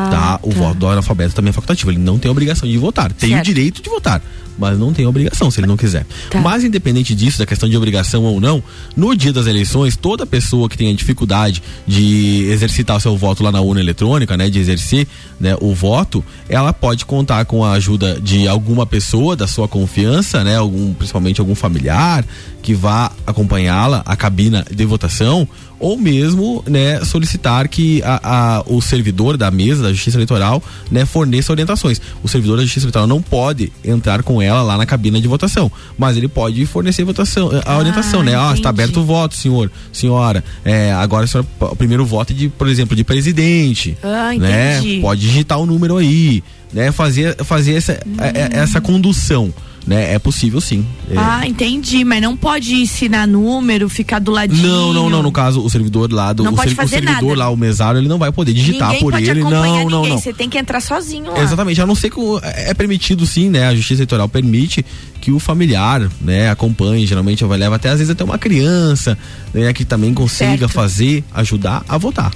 [0.09, 0.39] tá?
[0.41, 1.91] O voto do analfabeto também é facultativo.
[1.91, 3.11] Ele não tem obrigação de votar.
[3.11, 3.41] Tem Certo.
[3.41, 4.21] o direito de votar,
[4.57, 6.05] mas não tem obrigação se ele não quiser.
[6.29, 6.39] Tá.
[6.41, 8.61] Mas independente disso, da questão de obrigação ou não,
[8.95, 13.51] no dia das eleições, toda pessoa que tenha dificuldade de exercitar o seu voto lá
[13.51, 15.07] na urna eletrônica, né, de exercer
[15.39, 20.43] né, o voto, ela pode contar com a ajuda de alguma pessoa da sua confiança,
[20.43, 22.25] né, algum, principalmente algum familiar
[22.61, 25.47] que vá acompanhá-la à cabina de votação
[25.79, 30.61] ou mesmo né, solicitar que a, a- o servidor da mesa da Justiça Eleitoral
[30.91, 32.01] né, forneça orientações.
[32.23, 35.71] O servidor da Justiça Eleitoral não pode entrar com ela lá na cabina de votação,
[35.97, 38.35] mas ele pode fornecer votação, a orientação, né?
[38.35, 40.43] Ah, está aberto o voto, senhor, senhora.
[40.65, 43.97] É, agora senhora, o primeiro voto é de, por exemplo, de presidente.
[44.03, 44.79] Ah, né?
[45.01, 46.91] Pode digitar o número aí, né?
[46.91, 48.01] Fazer, fazer essa, é-
[48.35, 49.53] é- essa condução.
[49.87, 50.13] Né?
[50.13, 50.85] É possível sim.
[51.09, 54.67] É, Ah, entendi, mas não pode ensinar número, ficar do ladinho.
[54.67, 55.23] Não, não, não.
[55.23, 57.39] No caso, o servidor lá do Não o, pode ser- o fazer servidor nada.
[57.39, 59.41] lá, o mesário, ele não vai poder digitar ninguém por pode ele.
[59.41, 60.09] Não, não, ninguém.
[60.11, 60.17] não.
[60.19, 61.39] Você tem que entrar sozinho lá.
[61.41, 63.67] Exatamente, a não ser que é é permitido sim, né?
[63.67, 64.85] A Justiça Eleitoral permite
[65.21, 69.17] que o familiar, né, acompanhe, geralmente vai levar até às vezes até uma criança,
[69.53, 70.69] né, que também consiga Certo.
[70.69, 72.31] fazer, ajudar a votar.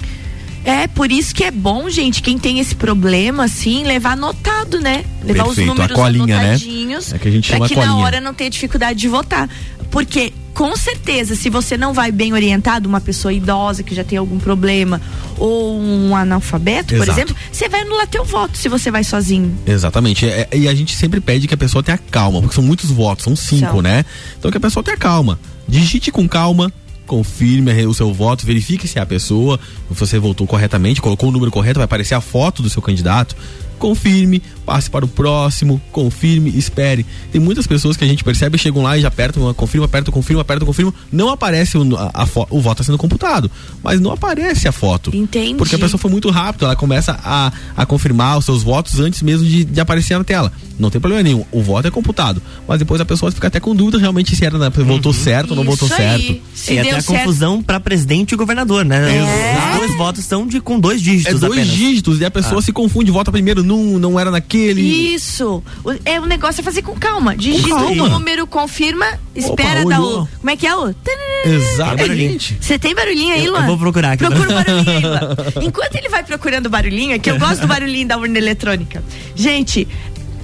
[0.64, 5.04] É, por isso que é bom, gente, quem tem esse problema, assim, levar anotado, né?
[5.22, 6.44] Levar Perfeito, os números colinha, né?
[6.50, 7.12] anotadinhos.
[7.12, 8.04] É que a gente pra chama que na colinha.
[8.04, 9.48] hora não tenha dificuldade de votar.
[9.90, 14.16] Porque, com certeza, se você não vai bem orientado, uma pessoa idosa que já tem
[14.18, 15.00] algum problema,
[15.38, 17.10] ou um analfabeto, por Exato.
[17.12, 19.54] exemplo, você vai anular teu voto se você vai sozinho.
[19.66, 20.26] Exatamente.
[20.26, 22.90] É- é- e a gente sempre pede que a pessoa tenha calma, porque são muitos
[22.90, 23.82] votos, são cinco, São.
[23.82, 24.04] né?
[24.38, 25.38] Então que a pessoa tenha calma.
[25.68, 26.72] Digite com calma,
[27.06, 31.32] confirme o seu voto, verifique se é a pessoa, se você votou corretamente, colocou o
[31.32, 33.36] número correto, vai aparecer a foto do seu candidato.
[33.78, 37.04] Confirme, passe para o próximo, confirme, espere.
[37.32, 40.42] Tem muitas pessoas que a gente percebe, chegam lá e já apertam, confirma, aperta, confirma,
[40.42, 40.92] aperta, confirma.
[41.12, 43.50] Não aparece o, a, a o voto está sendo computado,
[43.82, 45.14] mas não aparece a foto.
[45.14, 45.54] Entendi.
[45.54, 49.22] Porque a pessoa foi muito rápido, ela começa a, a confirmar os seus votos antes
[49.22, 50.52] mesmo de, de aparecer na tela.
[50.78, 52.42] Não tem problema nenhum, o voto é computado.
[52.66, 55.18] Mas depois a pessoa fica até com dúvida realmente se era, né, votou Uhum.
[55.18, 56.20] certo ou não votou Isso certo.
[56.32, 56.42] aí.
[56.54, 57.06] Se e até a certo.
[57.18, 58.96] confusão pra presidente e governador, né?
[59.18, 59.72] É.
[59.74, 61.76] Os dois votos são de com dois dígitos É dois apenas.
[61.76, 62.62] dígitos e a pessoa Ah.
[62.62, 64.80] se confunde, vota primeiro num, não era naquele.
[65.14, 65.62] Isso.
[65.84, 67.34] O, é, o negócio é fazer com calma.
[67.36, 70.22] Digita o número, confirma, espera Opa, olhou.
[70.22, 70.28] o.
[70.38, 70.94] Como é que é o.
[71.44, 72.56] Exatamente.
[72.60, 73.62] Você tem barulhinho aí, Eu- Luan?
[73.62, 74.24] eu vou procurar aqui.
[74.24, 75.36] Procura o barulhinho aí, Luan.
[75.66, 79.02] Enquanto ele vai procurando barulhinho, que eu gosto do barulhinho da urna eletrônica.
[79.34, 79.86] Gente.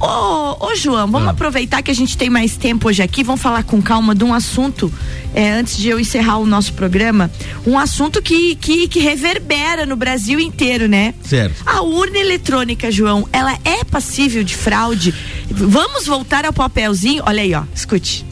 [0.01, 1.33] Ô, ô João, vamos Ah.
[1.33, 4.33] aproveitar que a gente tem mais tempo hoje aqui, vamos falar com calma de um
[4.33, 4.91] assunto,
[5.35, 7.31] é, antes de eu encerrar o nosso programa,
[7.67, 11.13] um assunto que, que, que reverbera no Brasil inteiro, né?
[11.23, 11.63] Certo.
[11.67, 15.15] A urna eletrônica, João, ela é passível de fraude?
[15.51, 17.23] Vamos voltar ao papelzinho?
[17.27, 18.25] Olha aí, ó, escute.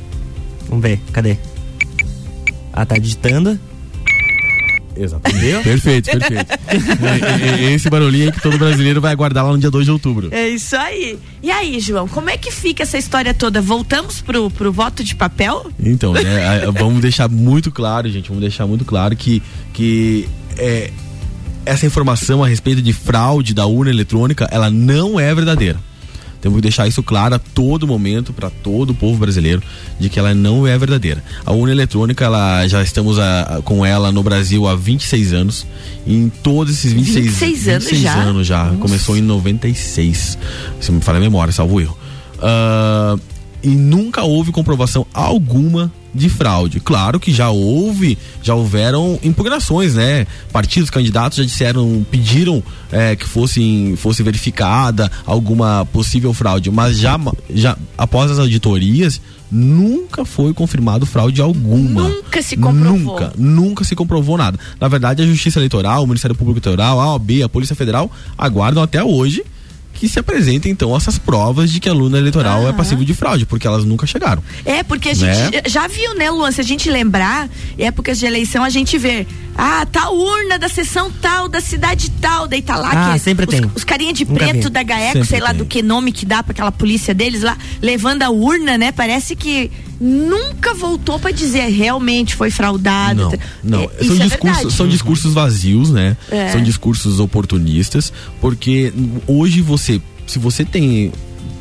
[0.68, 1.37] Vamos ver, cadê?
[2.72, 3.61] Ah, tá digitando.
[4.99, 5.63] Exatamente.
[5.63, 6.53] Perfeito, perfeito.
[6.53, 9.85] É, é, é esse barulhinho aí que todo brasileiro vai aguardar lá no dia 2
[9.85, 10.29] de outubro.
[10.33, 11.19] É isso aí.
[11.43, 13.61] E aí, João, como é que fica essa história toda?
[13.61, 15.71] Voltamos pro, pro voto de papel?
[15.79, 20.91] Então, né, a- vamos deixar muito claro, gente, vamos deixar muito claro que, que é,
[21.65, 25.79] essa informação a respeito de fraude da urna eletrônica, ela não é verdadeira.
[26.40, 29.62] Temos que deixar isso claro a todo momento para todo o povo brasileiro
[29.98, 31.22] de que ela não é verdadeira.
[31.44, 35.66] A urna eletrônica, ela já estamos a- a- com ela no Brasil há 26 anos.
[36.07, 38.14] E em todos esses 26, 26 anos já?
[38.14, 38.66] anos já.
[38.81, 40.38] Começou em 96.
[40.81, 41.98] Se me falha a memória, salvo erro.
[42.40, 43.16] Ah,
[43.62, 46.81] e nunca houve comprovação alguma de fraude.
[46.81, 50.27] Claro que já houve, já houveram impugnações, né?
[50.53, 57.18] Partidos, candidatos já disseram, pediram eh, que fosse, fosse verificada alguma possível fraude, mas já,
[57.51, 62.09] já após as auditorias nunca foi confirmado fraude alguma.
[62.09, 62.99] Nunca se comprovou.
[62.99, 64.59] Nunca, nunca se comprovou nada.
[64.81, 68.83] Na verdade, a Justiça Eleitoral, o Ministério Público Eleitoral, a OAB, a Polícia Federal aguardam
[68.83, 69.42] até hoje
[69.99, 73.45] que se apresentem então essas provas de que a aluna eleitoral é passível de fraude,
[73.47, 74.43] porque elas nunca chegaram.
[74.65, 75.63] É, porque a gente Né?
[75.67, 76.51] já viu, né, Luan?
[76.53, 79.27] Se a gente lembrar, épocas de eleição, a gente vê.
[79.57, 83.45] Ah, tá urna da sessão tal, da cidade tal, daí tá lá Ah, que sempre
[83.45, 83.71] os, tem.
[83.75, 84.71] os carinha de Nunca preto vi.
[84.71, 85.59] da Gaeco, Sempre sei lá tem.
[85.59, 88.93] do que nome que dá pra aquela polícia deles lá, levando a urna, né?
[88.93, 89.69] Parece que
[90.01, 93.31] nunca voltou pra dizer realmente foi fraudado.
[93.63, 93.91] Não, não.
[93.99, 96.17] É, são, é discursos, são discursos vazios, né?
[96.31, 96.51] É.
[96.51, 98.93] São discursos oportunistas, porque
[99.27, 101.13] hoje você, se você tem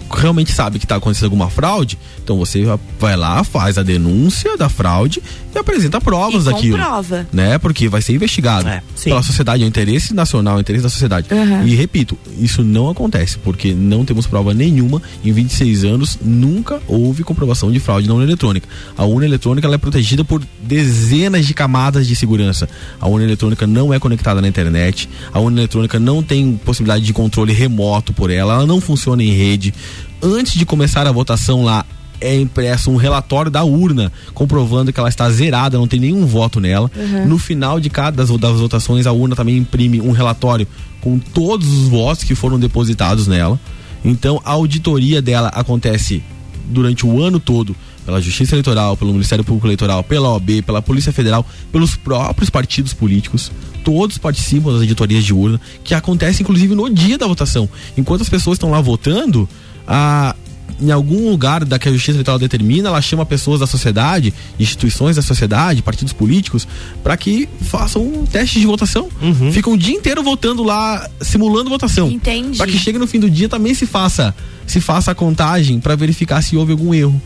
[0.10, 2.63] realmente sabe que está acontecendo alguma fraude, então você
[3.00, 5.21] vai lá, faz a denúncia da fraude
[5.57, 6.77] e apresenta provas E daquilo.
[6.77, 7.27] comprova.
[7.31, 7.57] Né?
[7.57, 10.89] Porque vai ser investigado É, pela sociedade, é o interesse nacional, é o interesse da
[10.89, 11.27] sociedade.
[11.31, 11.67] Uhum.
[11.67, 15.01] E repito, isso não acontece, porque não temos prova nenhuma.
[15.23, 18.67] Em 26 anos, nunca houve comprovação de fraude na urna eletrônica.
[18.97, 22.69] A urna eletrônica é protegida por dezenas de camadas de segurança.
[22.99, 27.13] A urna eletrônica não é conectada na internet, a urna eletrônica não tem possibilidade de
[27.13, 29.73] controle remoto por ela, ela não funciona em rede.
[30.21, 31.85] Antes de começar a votação lá,
[32.19, 36.60] é impresso um relatório da urna comprovando que ela está zerada, não tem nenhum voto
[36.60, 36.89] nela.
[37.25, 40.67] No final de cada das, das votações, a urna também imprime um relatório
[41.01, 43.60] com todos os votos que foram depositados nela.
[44.03, 46.23] Então, a auditoria dela acontece
[46.69, 47.75] durante o ano todo
[48.06, 52.93] pela Justiça Eleitoral, pelo Ministério Público Eleitoral, pela OAB, pela Polícia Federal, pelos próprios partidos
[52.93, 53.51] políticos.
[53.84, 57.67] Todos participam das auditorias de urna, que acontece inclusive no dia da votação.
[57.97, 59.47] Enquanto as pessoas estão lá votando,
[59.86, 60.34] a,
[60.80, 65.15] em algum lugar da que a Justiça Eleitoral determina, ela chama pessoas da sociedade, instituições
[65.15, 66.67] da sociedade, partidos políticos,
[67.03, 69.10] para que façam um teste de votação.
[69.51, 72.10] Ficam o dia inteiro votando lá, simulando votação.
[72.10, 72.58] Entendi.
[72.58, 75.95] Para que chegue no fim do dia também se faça, se faça a contagem para
[75.95, 77.19] verificar se houve algum erro.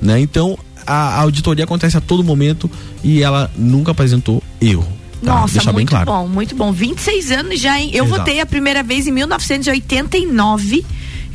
[0.00, 0.20] Né?
[0.20, 2.70] Então, a, a auditoria acontece a todo momento
[3.04, 4.86] e ela nunca apresentou erro.
[5.22, 5.40] Tá?
[5.40, 6.06] Nossa, muito bem claro.
[6.06, 6.72] bom, muito bom.
[6.72, 7.90] 26 anos já, hein?
[7.92, 8.20] Eu Exato.
[8.20, 10.84] votei a primeira vez em 1989,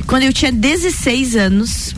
[0.06, 1.94] quando eu tinha 16 anos.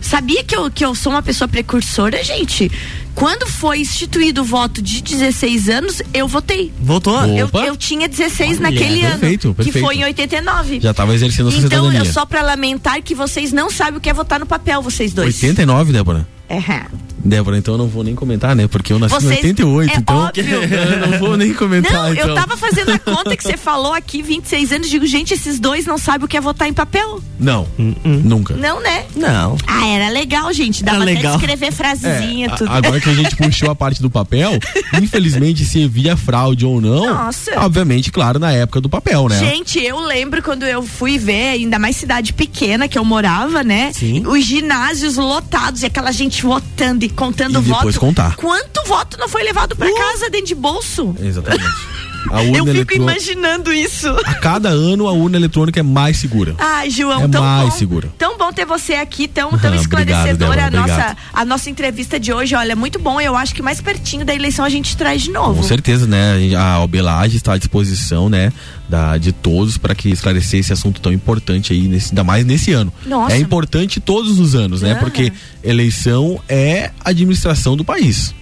[0.00, 2.70] Sabia que eu, que eu sou uma pessoa precursora, gente?
[3.14, 6.72] Quando foi instituído o voto de 16 anos, eu votei.
[6.80, 7.20] Voltou?
[7.20, 7.64] Boa.
[7.64, 9.84] Eu, eu tinha 16 Olha, naquele perfeito, ano, que perfeito.
[9.84, 10.80] foi em 89.
[10.80, 14.00] Já estava exercendo a sua Então, eu só pra lamentar que vocês não sabem o
[14.00, 15.34] que é votar no papel, vocês dois.
[15.34, 16.26] 89, Débora?
[16.48, 16.86] É.
[17.24, 18.66] Débora, então eu não vou nem comentar, né?
[18.66, 20.44] Porque eu nasci Vocês- em 88, é então óbvio.
[20.64, 21.92] eu não vou nem comentar.
[21.92, 22.28] Não, então.
[22.28, 25.86] eu tava fazendo a conta que você falou aqui, 26 anos, digo, gente, esses dois
[25.86, 27.20] não sabem o que é votar em papel.
[27.38, 27.66] Não,
[28.04, 28.54] nunca.
[28.54, 29.04] Não, né?
[29.16, 29.56] Não.
[29.66, 30.82] Ah, era legal, gente.
[30.84, 31.36] Dava Era até legal.
[31.36, 32.70] de escrever frasezinha, É, a- tudo.
[32.72, 34.52] agora que a gente puxou a parte do papel,
[35.00, 37.52] infelizmente, se via fraude ou não, Nossa.
[37.60, 39.38] obviamente, claro, na época do papel, né?
[39.38, 43.92] Gente, eu lembro quando eu fui ver, ainda mais cidade pequena que eu morava, né?
[43.92, 44.26] Sim.
[44.26, 48.00] Os ginásios lotados e aquela gente votando e contando E depois voto.
[48.00, 48.36] contar.
[48.36, 51.14] Quanto voto não foi levado pra casa dentro de bolso?
[51.20, 51.64] Exatamente.
[52.30, 52.94] A urna Eu fico eletrônica.
[52.96, 54.08] imaginando isso.
[54.24, 56.54] A cada ano a urna eletrônica é mais segura.
[56.58, 57.78] Ai, João, É tão mais bom.
[57.78, 58.12] seguro.
[58.18, 62.32] Tão bom ter você aqui, tão, tão esclarecedora obrigado, a nossa, a nossa entrevista de
[62.32, 62.54] hoje.
[62.54, 63.20] Olha, muito bom.
[63.20, 65.56] Eu acho que mais pertinho da eleição a gente traz de novo.
[65.56, 66.54] Com certeza, né?
[66.56, 68.52] A Albelage está à disposição, né?
[68.88, 72.72] Da, de todos para que esclarecer esse assunto tão importante aí, nesse, ainda mais nesse
[72.72, 72.92] ano.
[73.06, 73.34] Nossa.
[73.34, 74.92] É importante todos os anos, né?
[74.92, 75.00] Aham.
[75.00, 75.32] Porque
[75.62, 78.34] eleição é administração do país.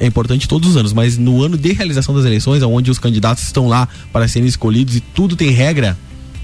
[0.00, 3.44] É importante todos os anos, mas no ano de realização das eleições, onde os candidatos
[3.44, 5.96] estão lá para serem escolhidos e tudo tem regra,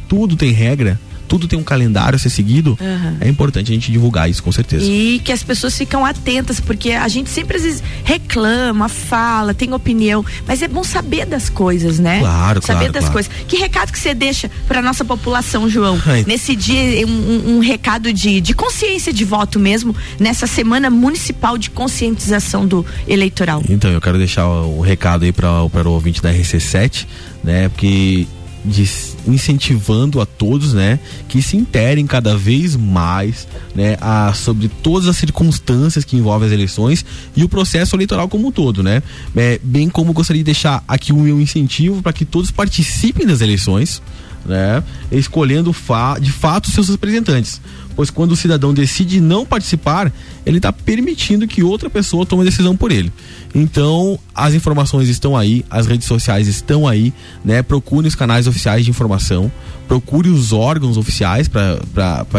[0.08, 3.16] tudo tem regra, tudo tem um calendário a ser seguido, Aham.
[3.20, 4.84] é importante a gente divulgar isso, com certeza.
[4.84, 9.72] E que as pessoas ficam atentas, porque a gente sempre às vezes reclama, fala, tem
[9.72, 12.20] opinião, mas é bom saber das coisas, né?
[12.20, 13.12] Claro, Saber claro, das claro.
[13.12, 13.32] coisas.
[13.46, 16.00] Que recado que você deixa pra nossa população, João?
[16.06, 16.24] Ai.
[16.26, 21.68] Nesse dia, um, um- recado de, de consciência de voto mesmo, nessa semana municipal de
[21.70, 23.62] conscientização do eleitoral.
[23.68, 27.06] Então, eu quero deixar o, o recado aí para o ouvinte da RC7,
[27.44, 27.68] né?
[27.68, 28.26] Porque
[28.64, 28.88] de-
[29.28, 35.16] incentivando a todos, né, que se interem cada vez mais, né, a, sobre todas as
[35.16, 37.04] circunstâncias que envolvem as eleições
[37.36, 39.02] e o processo eleitoral como um todo, né?
[39.36, 43.40] É, bem como gostaria de deixar aqui o meu incentivo para que todos participem das
[43.40, 44.02] eleições,
[44.46, 47.60] né, escolhendo fa de fato seus representantes.
[47.94, 50.12] Pois quando o cidadão decide não participar,
[50.46, 53.12] ele está permitindo que outra pessoa tome a decisão por ele.
[53.54, 57.12] Então, as informações estão aí, as redes sociais estão aí,
[57.44, 57.62] né?
[57.62, 59.50] Procure os canais oficiais de informação,
[59.86, 61.78] procure os órgãos oficiais para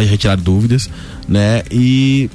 [0.08, 0.90] retirar dúvidas,
[1.28, 1.64] né?
[1.72, 2.30] E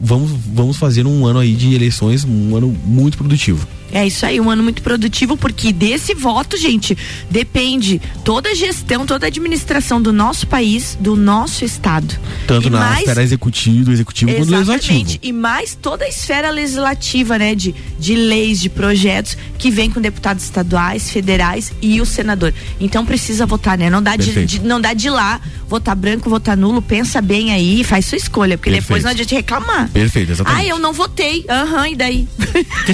[0.00, 3.66] vamos, vamos fazer um ano aí de eleições, um ano muito produtivo.
[3.92, 6.96] É isso aí, um ano muito produtivo, porque desse voto, gente,
[7.30, 12.18] depende toda a gestão, toda a administração do nosso país, do nosso estado.
[12.46, 15.18] Tanto E na mais- esfera executivo, do executivo quanto legislativo.
[15.22, 17.54] E mais toda a esfera legislativa, né?
[17.54, 22.52] De, de leis, de projetos que vem com deputados estaduais, federais e o senador.
[22.80, 23.88] Então precisa votar, né?
[23.90, 25.40] Não dá, de, de- não dá de lá,
[25.72, 29.04] votar branco, votar nulo, pensa bem aí faz sua escolha, porque depois Perfeito.
[29.04, 29.88] não adianta reclamar.
[29.90, 30.62] Perfeito, exatamente.
[30.62, 31.44] Ah, eu não votei.
[31.48, 32.28] Aham, e daí?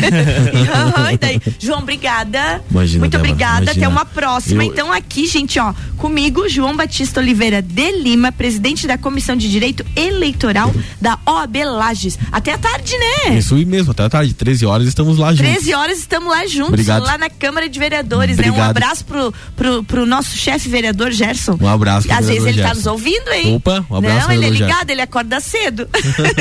[0.75, 1.41] Aham, e daí?
[1.59, 2.62] João, obrigada.
[2.71, 3.62] Imagina, Muito Débora, obrigada.
[3.64, 3.87] imagina.
[3.87, 4.64] Até uma próxima.
[4.64, 9.51] Eu- Então, aqui, gente, ó, comigo, João Batista Oliveira de Lima, presidente da Comissão de
[9.51, 12.19] Direito Eleitoral da OAB Lages.
[12.31, 13.38] Até a tarde, né?
[13.38, 15.53] Isso aí mesmo, até a tarde, 13 horas, estamos lá juntos.
[15.53, 17.05] 13 horas estamos lá juntos, Obrigado.
[17.05, 18.45] lá na Câmara de Vereadores, né?
[18.45, 18.71] Um Obrigado.
[18.71, 21.59] abraço pro, pro, pro nosso chefe vereador Gerson.
[21.61, 23.57] Um abraço Às vezes ele tá nos ouvindo, hein?
[23.57, 25.89] Opa, um abraço, Não, ele é ligado, ele acorda cedo.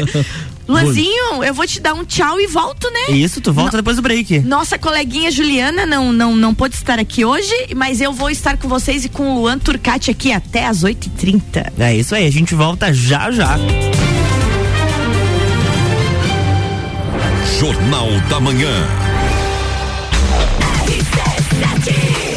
[0.68, 3.16] Luanzinho, eu vou te dar um tchau e volto, né?
[3.16, 4.40] Isso, tu volta depois do break.
[4.40, 8.68] Nossa coleguinha Juliana não, não, não pôde estar aqui hoje, mas eu vou estar com
[8.68, 11.72] vocês e com o Luan Turcati aqui até as 8h30.
[11.80, 13.58] É isso aí, a gente volta já já.
[17.60, 19.07] Jornal da Manhã.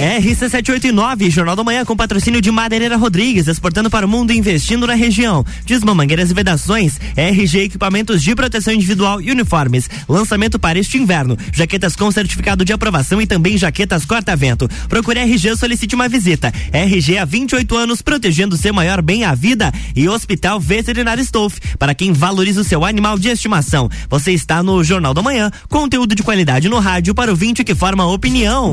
[0.00, 4.86] RC789, Jornal da Manhã com patrocínio de Madeireira Rodrigues, exportando para o mundo e investindo
[4.86, 5.44] na região.
[5.66, 9.90] Desma Mangueiras e Vedações, RG Equipamentos de Proteção Individual e Uniformes.
[10.08, 11.36] Lançamento para este inverno.
[11.52, 14.66] Jaquetas com certificado de aprovação e também jaquetas corta-vento.
[14.88, 16.50] Procure RG solicite uma visita.
[16.72, 19.70] RG há 28 anos, protegendo seu maior bem a vida.
[19.94, 23.90] E Hospital Veterinário Stolf, para quem valoriza o seu animal de estimação.
[24.08, 27.74] Você está no Jornal da Manhã, conteúdo de qualidade no rádio para o 20 que
[27.74, 28.72] forma opinião.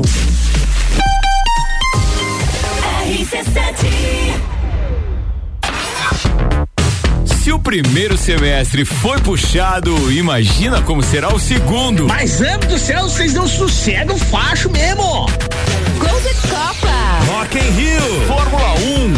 [7.26, 12.06] Se o primeiro semestre foi puxado, imagina como será o segundo.
[12.06, 15.02] Mas, amo do céu, vocês não sossegam facho mesmo.
[15.02, 16.88] Gol de Copa.
[17.26, 19.17] Rock in Rio, Fórmula 1,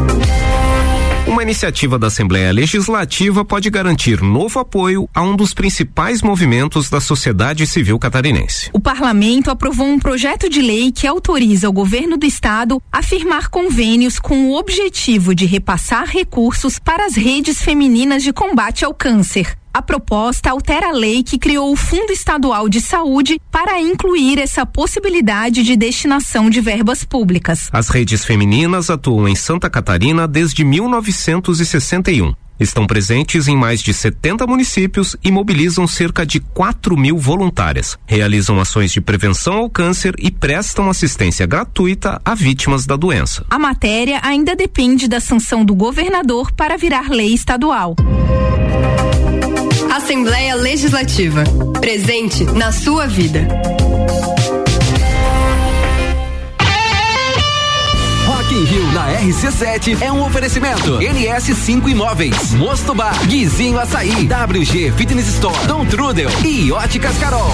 [1.27, 6.99] Uma iniciativa da Assembleia Legislativa pode garantir novo apoio a um dos principais movimentos da
[6.99, 8.71] sociedade civil catarinense.
[8.73, 13.49] O parlamento aprovou um projeto de lei que autoriza o governo do estado a firmar
[13.49, 19.60] convênios com o objetivo de repassar recursos para as redes femininas de combate ao câncer.
[19.73, 24.65] A proposta altera a lei que criou o Fundo Estadual de Saúde para incluir essa
[24.65, 27.69] possibilidade de destinação de verbas públicas.
[27.71, 32.33] As redes femininas atuam em Santa Catarina desde 1961.
[32.59, 37.97] Estão presentes em mais de 70 municípios e mobilizam cerca de 4 mil voluntárias.
[38.05, 43.45] Realizam ações de prevenção ao câncer e prestam assistência gratuita a vítimas da doença.
[43.49, 47.95] A matéria ainda depende da sanção do governador para virar lei estadual.
[49.91, 51.43] Assembleia Legislativa.
[51.81, 53.45] Presente na sua vida.
[58.25, 60.97] Rock in Rio na RC7 é um oferecimento.
[60.99, 67.51] NS5 Imóveis, Mosto Bar, Guizinho Açaí, WG Fitness Store, Dom Trudel e Óticas Carol.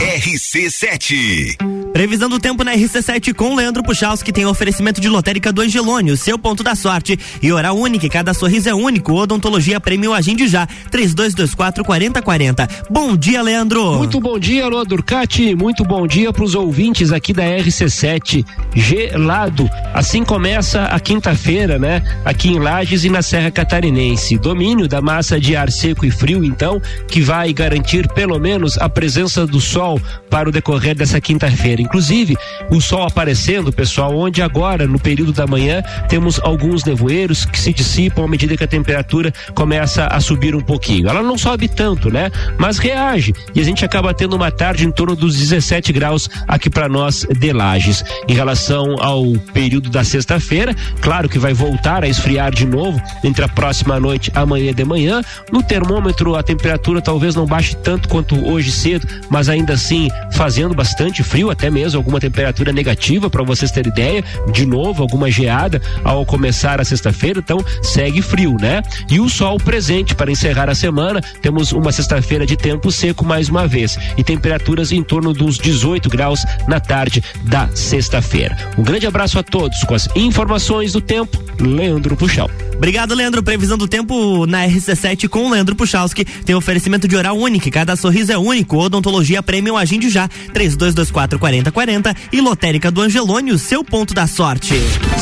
[0.00, 1.79] RC7.
[1.92, 3.82] Previsão do tempo na RC7 com Leandro
[4.24, 7.18] que tem oferecimento de lotérica do Angelônio, seu ponto da sorte.
[7.42, 9.12] E oral único, cada sorriso é único.
[9.12, 12.68] Odontologia Prêmio Agende já, 3224 4040.
[12.88, 13.98] Bom dia, Leandro.
[13.98, 15.54] Muito bom dia, Alô Durcati.
[15.56, 18.46] Muito bom dia para os ouvintes aqui da RC7.
[18.74, 19.68] Gelado.
[19.92, 22.02] Assim começa a quinta-feira, né?
[22.24, 24.38] Aqui em Lages e na Serra Catarinense.
[24.38, 28.88] Domínio da massa de ar seco e frio, então, que vai garantir pelo menos a
[28.88, 31.79] presença do sol para o decorrer dessa quinta-feira.
[31.80, 32.36] Inclusive,
[32.70, 37.72] o sol aparecendo, pessoal, onde agora, no período da manhã, temos alguns nevoeiros que se
[37.72, 41.08] dissipam à medida que a temperatura começa a subir um pouquinho.
[41.08, 42.30] Ela não sobe tanto, né?
[42.58, 46.68] Mas reage e a gente acaba tendo uma tarde em torno dos 17 graus aqui
[46.68, 48.04] para nós de Lages.
[48.28, 53.44] Em relação ao período da sexta-feira, claro que vai voltar a esfriar de novo entre
[53.44, 55.22] a próxima noite e amanhã de manhã.
[55.50, 60.74] No termômetro, a temperatura talvez não baixe tanto quanto hoje cedo, mas ainda assim fazendo
[60.74, 64.24] bastante frio, até mesmo alguma temperatura negativa para vocês terem ideia.
[64.52, 68.82] De novo, alguma geada ao começar a sexta-feira, então segue frio, né?
[69.10, 71.20] E o sol presente para encerrar a semana.
[71.42, 76.08] Temos uma sexta-feira de tempo seco mais uma vez e temperaturas em torno dos 18
[76.08, 78.56] graus na tarde da sexta-feira.
[78.76, 81.42] Um grande abraço a todos com as informações do tempo.
[81.60, 82.50] Leandro Puxal.
[82.80, 83.42] Obrigado, Leandro.
[83.42, 86.24] Previsão do tempo na RC7 com Leandro Puchalski.
[86.24, 87.70] Tem oferecimento de oral único.
[87.70, 88.78] Cada sorriso é único.
[88.78, 90.26] Odontologia Premium Agende já.
[90.54, 94.74] 3224 4040 e Lotérica do Angelônio, seu ponto da sorte.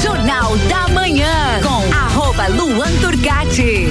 [0.03, 3.89] Jornal da Manhã com arroba Luan Turgatti.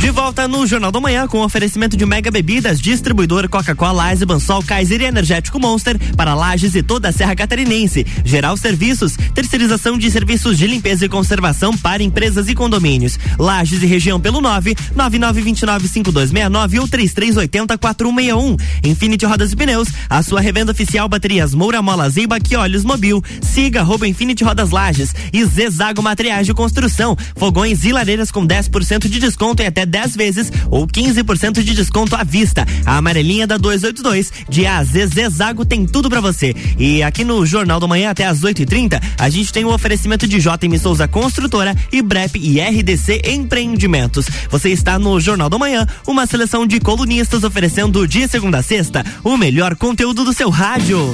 [0.00, 4.62] De volta no Jornal da Manhã com oferecimento de Mega Bebidas, distribuidor Coca-Cola, Ice, Bansol,
[4.62, 8.06] Kaiser e Energético Monster para Lages e toda a Serra Catarinense.
[8.24, 13.18] Geral Serviços, terceirização de serviços de limpeza e conservação para empresas e condomínios.
[13.38, 18.58] Lages e região pelo 9 99295269 ou 33804161.
[18.82, 23.22] Infinity Rodas e Pneus, a sua revenda oficial baterias Moura Mola Zeiba que Mobil.
[23.42, 27.14] Siga arroba Infinity Rodas Lages e Zezago Materiais de Construção.
[27.36, 31.74] Fogões e lareiras com 10% de desconto e até 10 10 vezes ou 15% de
[31.74, 32.66] desconto à vista.
[32.86, 36.54] A amarelinha da 282 de AZ Zezago tem tudo para você.
[36.78, 40.38] E aqui no Jornal do Manhã até às 8h30, a gente tem o oferecimento de
[40.38, 44.26] JM Souza Construtora e BREP e RDC Empreendimentos.
[44.50, 49.04] Você está no Jornal do Manhã, uma seleção de colunistas oferecendo de segunda a sexta
[49.22, 51.12] o melhor conteúdo do seu rádio.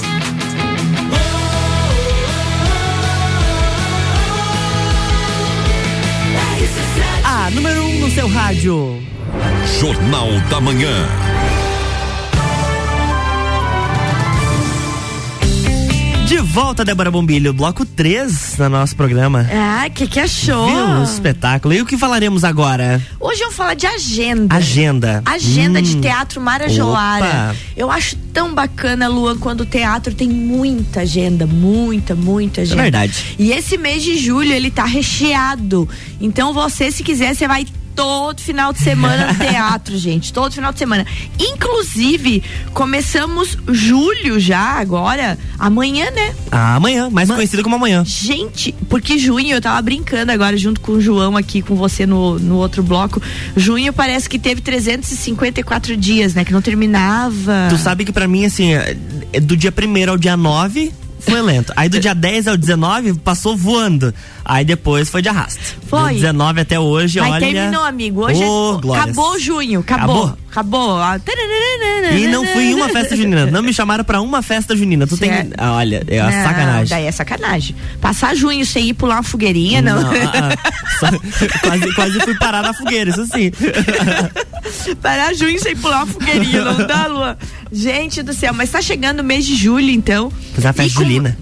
[8.17, 8.99] Seu rádio.
[9.79, 11.07] Jornal da Manhã.
[16.27, 19.47] De volta, Débora Bombilho, bloco 3 no nosso programa.
[19.53, 20.67] Ah, que que achou?
[20.67, 20.77] Viu?
[20.77, 21.75] Um espetáculo.
[21.75, 23.01] E o que falaremos agora?
[23.21, 24.57] Hoje eu vou falar de agenda.
[24.57, 25.23] Agenda.
[25.27, 25.83] Agenda Hum.
[25.83, 27.25] de teatro Marajoara.
[27.51, 27.57] Opa.
[27.77, 32.83] Eu acho tão bacana, Luan, quando o teatro tem muita agenda, muita, muita agenda.
[32.83, 33.37] verdade.
[33.39, 35.87] E esse mês de julho ele tá recheado.
[36.19, 37.67] Então você, se quiser, você vai
[37.97, 40.33] todo final de semana no teatro, gente.
[40.33, 41.07] Todo final de semana.
[41.39, 42.43] Inclusive,
[42.73, 46.35] começamos julho já agora, amanhã, né?
[46.53, 48.05] Ah, amanhã, mais conhecido como amanhã.
[48.05, 52.39] Gente, porque junho, eu tava brincando agora junto com o João aqui, com você no,
[52.39, 53.21] no outro bloco.
[53.57, 56.45] Junho parece que teve 354 dias, né?
[56.45, 57.69] Que não terminava.
[57.71, 61.73] Tu sabe que pra mim, assim, é do dia 1 ao dia 9 foi lento.
[61.75, 64.15] Aí do dia 10 ao 19 passou voando.
[64.49, 65.61] Aí depois foi de arrasto.
[65.89, 66.15] Foi.
[66.15, 67.41] Do 19 até hoje, Mas olha.
[67.41, 68.25] terminou, amigo.
[68.25, 70.37] Hoje Ô, é- acabou junho, acabou.
[70.51, 70.99] Acabou?
[71.03, 71.27] Acabou.
[72.17, 73.47] E não fui em uma festa junina.
[73.47, 75.07] Não me chamaram pra uma festa junina.
[75.07, 75.31] Tu tem.
[75.31, 75.53] Certo.
[75.59, 76.89] Ah, olha, é Não, sacanagem.
[76.89, 77.77] Daí é sacanagem.
[78.01, 80.01] Passar junho sem ir pular uma fogueirinha, não.
[80.01, 80.73] Não, ah, ah.
[81.01, 83.51] Só- quase, quase fui parar na fogueira, isso sim.
[85.03, 87.37] Parar junho sem pular uma fogueirinha, não dá, Luan.
[87.73, 90.31] Gente do céu, mas tá chegando o mês de julho, então.
[90.55, 91.37] Fazer a festa E julina.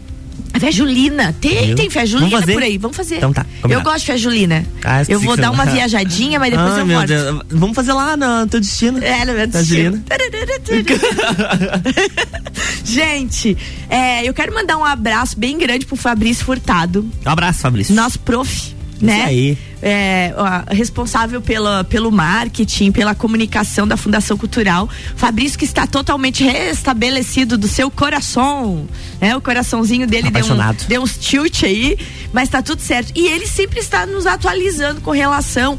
[0.61, 1.35] Festa julina.
[1.41, 2.79] Tem, tem Vamos julina por aí.
[2.79, 3.17] Vamos fazer.
[3.17, 3.85] Então tá, Eu combinado.
[3.85, 4.65] gosto de festa julina.
[4.85, 7.07] Ah, eu vou dar uma não- viajadinha, mas depois Ah, eu volto.
[7.07, 7.43] Deus.
[7.51, 9.03] Vamos fazer lá no teu destino.
[9.03, 10.03] É, no meu destino.
[12.85, 13.57] Gente,
[13.89, 17.09] é, eu quero mandar um abraço bem grande pro Fabrício Furtado.
[17.25, 17.95] Um abraço, Fabrício.
[17.95, 18.75] Nosso prof,
[19.05, 19.25] né?
[19.25, 19.59] aí.
[19.83, 24.89] É, ó, responsável pela, pelo marketing, pela comunicação da Fundação Cultural.
[25.15, 28.89] Fabrício que está totalmente restabelecido do seu coração.
[29.21, 29.37] Né?
[29.37, 31.99] O coraçãozinho dele deu, um, deu uns tilt aí,
[32.33, 33.13] mas tá tudo certo.
[33.15, 35.79] E ele sempre está nos atualizando com relação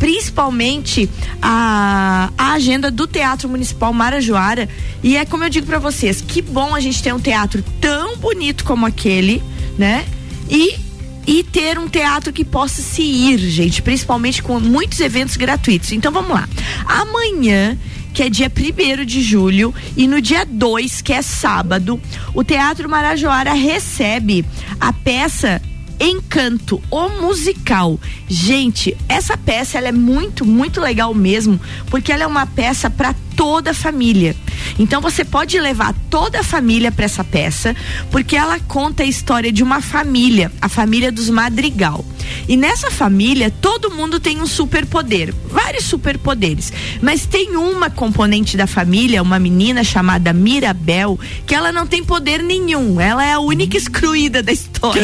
[0.00, 1.10] principalmente
[1.42, 4.68] a, a agenda do Teatro Municipal Marajoara.
[5.02, 8.16] E é como eu digo pra vocês, que bom a gente ter um teatro tão
[8.16, 9.42] bonito como aquele,
[9.78, 10.06] né?
[10.48, 10.89] E
[11.30, 15.92] e ter um teatro que possa se ir, gente, principalmente com muitos eventos gratuitos.
[15.92, 16.48] Então vamos lá.
[16.84, 17.78] Amanhã
[18.12, 22.00] que é dia 1 de julho, e no dia 2, que é sábado,
[22.34, 24.44] o Teatro Marajoara recebe
[24.80, 25.62] a peça
[26.00, 28.00] Encanto, o musical.
[28.26, 33.14] Gente, essa peça ela é muito, muito legal mesmo, porque ela é uma peça para
[33.40, 34.36] toda a família.
[34.78, 37.74] Então você pode levar toda a família para essa peça,
[38.10, 42.04] porque ela conta a história de uma família, a família dos Madrigal.
[42.46, 46.70] E nessa família, todo mundo tem um superpoder, vários superpoderes.
[47.00, 52.42] Mas tem uma componente da família, uma menina chamada Mirabel, que ela não tem poder
[52.42, 53.00] nenhum.
[53.00, 55.02] Ela é a única excluída da história.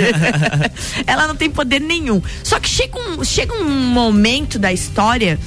[1.06, 2.22] ela não tem poder nenhum.
[2.42, 5.38] Só que chega um, chega um momento da história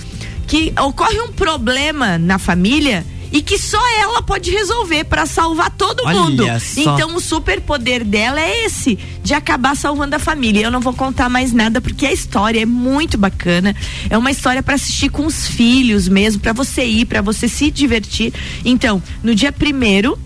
[0.47, 6.01] que ocorre um problema na família e que só ela pode resolver para salvar todo
[6.05, 6.45] Olha mundo.
[6.59, 6.95] só.
[6.95, 10.61] Então o superpoder dela é esse, de acabar salvando a família.
[10.61, 13.75] Eu não vou contar mais nada porque a história é muito bacana.
[14.09, 17.69] É uma história para assistir com os filhos mesmo, para você ir, para você se
[17.69, 18.33] divertir.
[18.63, 20.17] Então, no dia primeiro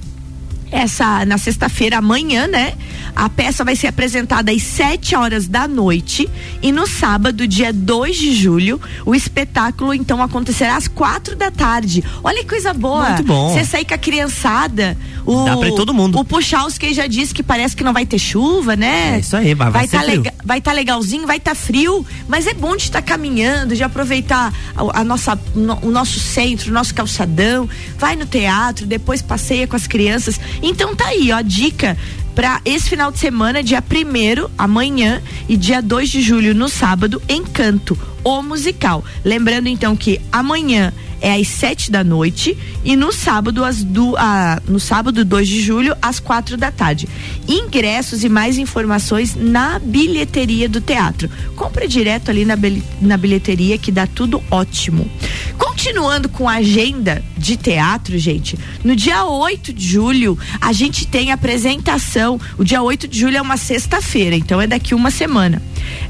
[0.71, 2.73] essa na sexta-feira amanhã, né?
[3.15, 6.29] A peça vai ser apresentada às 7 horas da noite
[6.61, 12.03] e no sábado, dia 2 de julho, o espetáculo então acontecerá às quatro da tarde.
[12.23, 13.09] Olha que coisa boa.
[13.09, 13.53] Muito bom.
[13.53, 16.17] Você sair com a criançada, o Dá pra todo mundo.
[16.19, 19.15] O Puchalski já disse que parece que não vai ter chuva, né?
[19.15, 20.15] É isso aí, vai- vai ser tá frio.
[20.21, 24.53] lega- vai estar legalzinho, vai estar frio, mas é bom de estar caminhando, de aproveitar
[24.75, 27.67] a, a nossa, no- o nosso centro, o nosso calçadão,
[27.97, 30.39] vai no teatro, depois passeia com as crianças.
[30.61, 31.97] Então tá aí, ó, dica
[32.35, 37.21] para esse final de semana, dia 1 amanhã e dia 2 de julho no sábado,
[37.27, 39.03] Encanto, o musical.
[39.23, 44.59] Lembrando então que amanhã é às sete da noite e no sábado às du, ah,
[44.67, 47.07] no sábado 2 de julho às quatro da tarde.
[47.47, 51.29] Ingressos e mais informações na bilheteria do teatro.
[51.55, 52.55] Compre direto ali na,
[52.99, 55.09] na bilheteria que dá tudo ótimo.
[55.57, 61.31] Continuando com a agenda de teatro, gente, no dia 8 de julho a gente tem
[61.31, 62.39] a apresentação.
[62.57, 65.61] O dia 8 de julho é uma sexta-feira, então é daqui uma semana.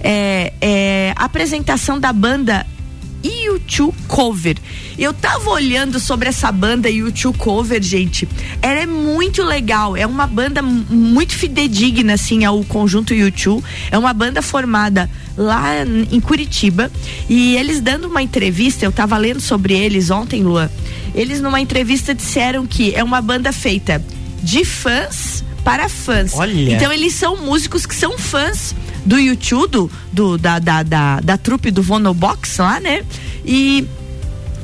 [0.01, 2.65] É, é a apresentação da banda
[3.23, 4.57] U2 Cover.
[4.97, 8.27] Eu tava olhando sobre essa banda U2 Cover, gente.
[8.61, 9.95] Ela é muito legal.
[9.95, 13.63] É uma banda muito fidedigna, assim, ao conjunto U2.
[13.91, 16.91] É uma banda formada lá em Curitiba.
[17.29, 20.69] E eles dando uma entrevista, eu tava lendo sobre eles ontem, Luan.
[21.13, 24.03] Eles numa entrevista disseram que é uma banda feita
[24.41, 26.33] de fãs para fãs.
[26.35, 26.73] Olha.
[26.75, 31.37] Então eles são músicos que são fãs do YouTube, do, do- da, da, da, da
[31.37, 33.03] trupe do Vonobox lá, né?
[33.45, 33.87] E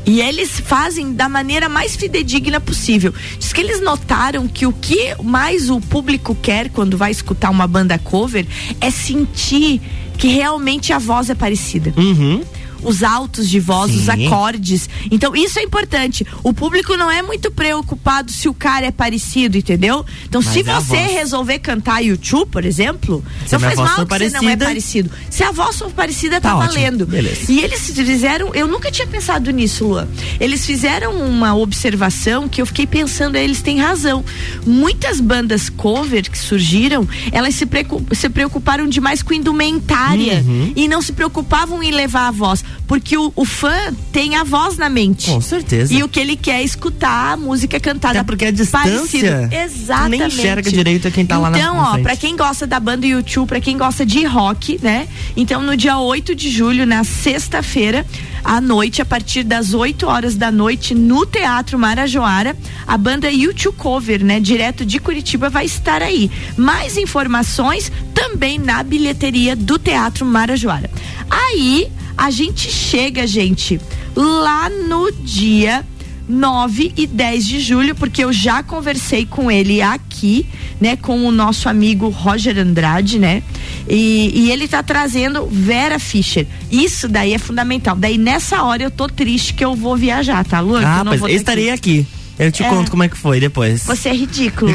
[0.05, 3.13] e eles fazem da maneira mais fidedigna possível.
[3.37, 7.67] Diz que eles notaram que o que mais o público quer quando vai escutar uma
[7.67, 8.45] banda cover
[8.79, 9.81] é sentir
[10.17, 11.93] que realmente a voz é parecida.
[11.97, 12.41] Uhum.
[12.84, 14.28] Os altos de voz, os Sim.
[14.28, 14.89] acordes.
[15.11, 16.25] Então, isso é importante.
[16.43, 20.05] O público não é muito preocupado se o cara é parecido, entendeu?
[20.28, 24.17] Então, Mas se é você resolver cantar YouTube, por exemplo, Se não faz mal que
[24.17, 25.09] você não é parecido.
[25.30, 27.05] Se a voz for parecida, tá, Tá valendo.
[27.05, 27.51] Beleza.
[27.51, 30.07] E eles fizeram, eu nunca tinha pensado nisso, Luan.
[30.39, 34.23] Eles fizeram uma observação que eu fiquei pensando, eles têm razão.
[34.65, 40.73] Muitas bandas cover que surgiram, elas se preocuparam demais com indumentária Uhum.
[40.75, 44.78] e não se preocupavam em levar a voz, porque o, o fã tem a voz
[44.78, 45.30] na mente.
[45.30, 45.93] Com certeza.
[45.93, 48.20] E o que ele quer é escutar a música cantada.
[48.20, 49.49] Até porque a distância, parecida.
[49.51, 50.20] Exatamente.
[50.20, 52.03] nem enxerga direito quem tá lá na- Então, ó, frente.
[52.03, 55.07] pra quem gosta da banda YouTube, pra quem gosta de rock, né?
[55.36, 58.05] Então, no dia 8 de julho, na sexta-feira,
[58.43, 62.55] à noite, a partir das 8 horas da noite, no Teatro Marajoara,
[62.88, 64.39] a banda YouTube Cover, né?
[64.39, 66.32] Direto de Curitiba, vai estar aí.
[66.55, 70.89] Mais informações também na bilheteria do Teatro Marajoara.
[71.30, 73.80] Aí, a gente chega, gente,
[74.15, 75.86] lá no dia
[76.28, 80.45] 9 e 10 de julho, porque eu já conversei com ele aqui,
[80.82, 83.41] né, com o nosso amigo Roger Andrade, né?
[83.88, 86.45] E, e ele tá trazendo Vera Fischer.
[86.70, 87.95] Isso daí é fundamental.
[87.95, 90.84] Daí nessa hora eu tô triste que eu vou viajar, tá, Luan?
[90.86, 92.07] Ah, mas eu ter estarei que- aqui.
[92.39, 92.69] Eu te É.
[92.69, 93.83] conto como é que foi depois.
[93.83, 94.71] Você é ridículo.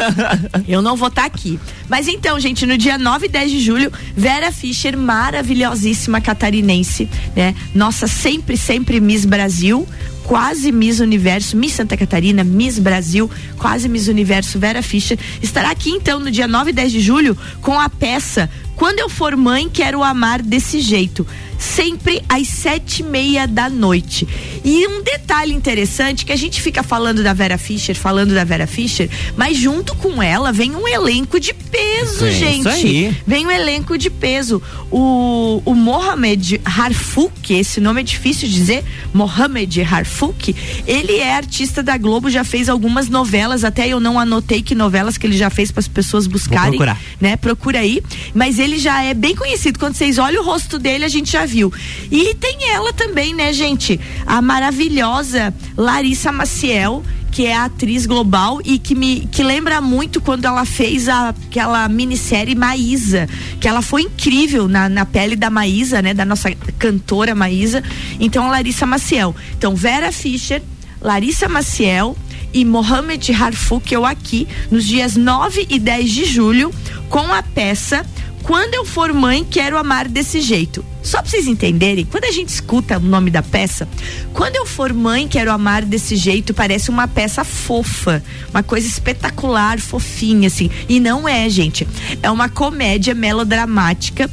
[0.66, 1.58] eu não vou estar aqui.
[1.88, 7.54] Mas então, gente, no dia 9 e 10 de julho, Vera Fischer, maravilhosíssima catarinense, né?
[7.74, 9.86] Nossa sempre, sempre Miss Brasil.
[10.24, 15.18] Quase Miss Universo, Miss Santa Catarina, Miss Brasil, quase Miss Universo, Vera Fischer.
[15.42, 19.08] Estará aqui então no dia 9 e 10 de julho com a peça Quando Eu
[19.08, 21.26] For Mãe, Quero Amar Desse Jeito.
[21.56, 24.26] Sempre às sete e meia da noite.
[24.64, 28.66] E um detalhe interessante que a gente fica falando da Vera Fischer, falando da Vera
[28.66, 32.58] Fischer, mas junto com ela vem um elenco de peso, Sim, gente.
[32.58, 33.16] isso aí.
[33.26, 34.60] Vem um elenco de peso.
[34.90, 39.80] O, o Mohamed Harfouk, esse nome é difícil de dizer, Mohamed
[40.14, 40.54] Harfouk,
[40.86, 45.18] ele é artista da Globo, já fez algumas novelas, até eu não anotei que novelas
[45.18, 47.00] que ele já fez para as pessoas buscarem, procurar.
[47.20, 47.36] né?
[47.36, 48.00] Procura aí,
[48.32, 49.78] mas ele já é bem conhecido.
[49.78, 51.72] Quando vocês olham o rosto dele, a gente já viu.
[52.10, 54.00] E tem ela também, né, gente?
[54.24, 57.02] A maravilhosa Larissa Maciel,
[57.34, 61.88] que é atriz global e que me que lembra muito quando ela fez a, aquela
[61.88, 63.28] minissérie Maísa,
[63.60, 67.82] que ela foi incrível na, na pele da Maísa, né, da nossa cantora Maísa.
[68.20, 69.34] Então Larissa Maciel.
[69.58, 70.62] Então Vera Fischer,
[71.02, 72.16] Larissa Maciel
[72.52, 76.72] e Mohamed Harfouk eu aqui nos dias 9 e 10 de julho
[77.08, 78.06] com a peça
[78.44, 80.84] Quando eu for mãe, quero amar desse jeito.
[81.04, 83.86] Só pra vocês entenderem, quando a gente escuta o nome da peça,
[84.32, 89.78] quando eu for mãe, quero amar desse jeito, parece uma peça fofa, uma coisa espetacular,
[89.78, 90.70] fofinha, assim.
[90.88, 91.86] E não é, gente.
[92.22, 94.30] É uma comédia melodramática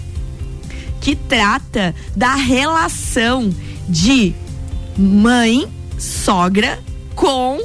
[1.01, 3.53] que trata da relação
[3.89, 4.33] de
[4.97, 5.67] mãe,
[5.97, 6.79] sogra
[7.15, 7.59] com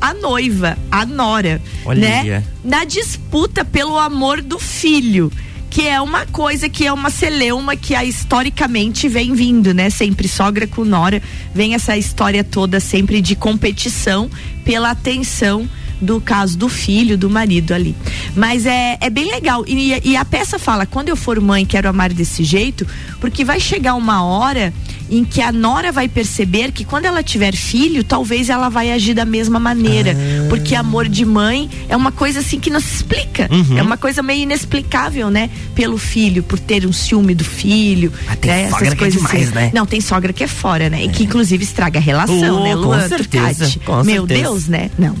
[0.00, 2.00] a noiva, a nora, Olha.
[2.00, 2.44] né?
[2.62, 5.32] Na disputa pelo amor do filho,
[5.76, 9.90] que é uma coisa que é uma celeuma que a, historicamente vem vindo, né?
[9.90, 11.22] Sempre sogra com nora,
[11.54, 14.30] vem essa história toda sempre de competição
[14.64, 15.68] pela atenção
[16.00, 17.94] do caso do filho, do marido ali.
[18.34, 19.64] Mas é, é bem legal.
[19.66, 22.86] E, e a peça fala: quando eu for mãe, quero amar desse jeito,
[23.20, 24.72] porque vai chegar uma hora
[25.08, 29.14] em que a nora vai perceber que quando ela tiver filho, talvez ela vai agir
[29.14, 30.16] da mesma maneira.
[30.48, 33.48] Porque amor de mãe é uma coisa assim que não se explica.
[33.50, 33.78] Uhum.
[33.78, 35.48] É uma coisa meio inexplicável, né?
[35.74, 38.12] Pelo filho, por ter um ciúme do filho.
[38.40, 38.70] tem né?
[38.70, 39.70] sogra que é demais, né?
[39.72, 41.04] Não, tem sogra que é fora, né?
[41.04, 43.08] E que inclusive estraga a relação, Oh, né, com Luan?
[43.08, 43.78] certeza, Turcati?
[43.80, 44.42] com Meu certeza.
[44.42, 44.90] Deus, né?
[44.98, 45.14] Não.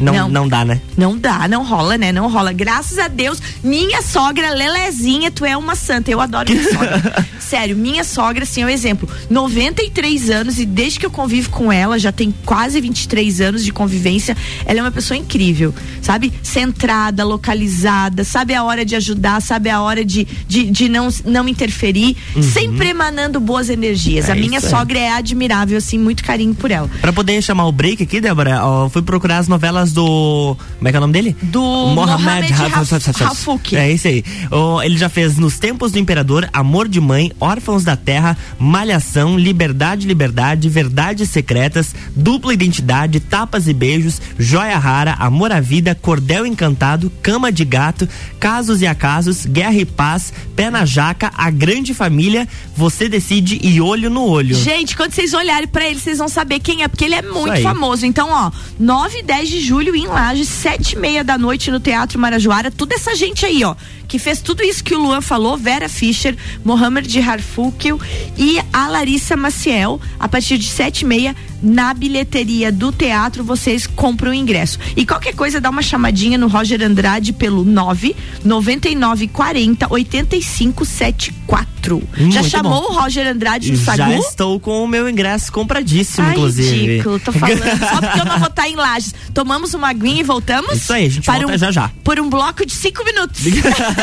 [0.00, 0.80] Não, não, dá, né?
[0.96, 2.12] Não dá, não rola, né?
[2.12, 2.52] Não rola.
[2.52, 6.10] Graças a Deus, minha sogra, Lelezinha, tu é uma santa.
[6.10, 7.26] Eu adoro minha sogra.
[7.38, 9.08] Sério, minha sogra, assim, é um exemplo.
[9.30, 13.72] 93 anos e desde que eu convivo com ela, já tem quase 23 anos de
[13.72, 16.32] convivência, ela é uma pessoa incrível, sabe?
[16.42, 21.48] Centrada, localizada, sabe a hora de ajudar, sabe a hora de, de, de não, não
[21.48, 22.42] interferir, uhum.
[22.42, 24.28] sempre emanando boas energias.
[24.28, 26.90] É a minha sogra é admirável, assim, muito carinho por ela.
[27.00, 30.56] Pra poder chamar o break aqui, Débora, ó, fui procurar as novelas do.
[30.78, 31.36] Como é que é o nome dele?
[31.42, 33.76] Do Mohamed Rafuk.
[33.76, 34.24] É esse aí.
[34.50, 39.38] Oh, ele já fez Nos Tempos do Imperador, Amor de Mãe, Órfãos da Terra, Malhação,
[39.38, 46.46] Liberdade, Liberdade, Verdades Secretas, Dupla Identidade, Tapas e Beijos, Joia Rara, Amor à Vida, Cordel
[46.46, 48.08] Encantado, Cama de Gato,
[48.38, 53.80] Casos e Acasos, Guerra e Paz, Pé na Jaca, A Grande Família, Você Decide e
[53.80, 54.54] Olho no Olho.
[54.54, 57.60] Gente, quando vocês olharem para ele, vocês vão saber quem é, porque ele é muito
[57.62, 58.06] famoso.
[58.06, 61.78] Então, ó, 9 e 10 de julho em Lages, sete e meia da noite no
[61.78, 63.76] Teatro Marajoara, toda essa gente aí, ó,
[64.08, 66.34] que fez tudo isso que o Luan falou, Vera Fischer,
[66.64, 68.00] Mohamed Harfukil
[68.36, 73.86] e a Larissa Maciel, a partir de sete e meia, na bilheteria do teatro, vocês
[73.86, 74.78] compram o ingresso.
[74.96, 82.02] E qualquer coisa, dá uma chamadinha no Roger Andrade pelo 9 99 40 85 74.
[82.20, 82.94] Hum, Já chamou bom.
[82.94, 84.12] o Roger Andrade no Já Sagu?
[84.12, 86.86] Já estou com o meu ingresso compradíssimo, Ai, inclusive.
[86.86, 87.58] Ridículo, tô falando.
[87.80, 89.14] Só porque eu não vou estar em Lages.
[89.34, 90.74] Tomamos uma aguinha e voltamos?
[90.74, 91.90] Isso aí, a gente volta um, já já.
[92.04, 93.42] Por um bloco de cinco minutos.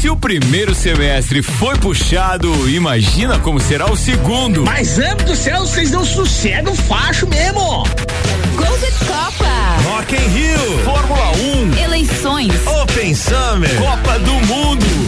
[0.00, 4.64] Se o primeiro semestre foi puxado, imagina como será o segundo.
[4.64, 7.60] Mas, amo do céu, vocês não sossegam facho mesmo.
[8.56, 9.48] Gols de Copa.
[9.84, 10.78] Rock in Rio.
[10.84, 11.32] Fórmula
[11.76, 11.84] 1.
[11.84, 12.52] Eleições.
[12.66, 13.74] Open Summer.
[13.76, 15.07] Copa do Mundo.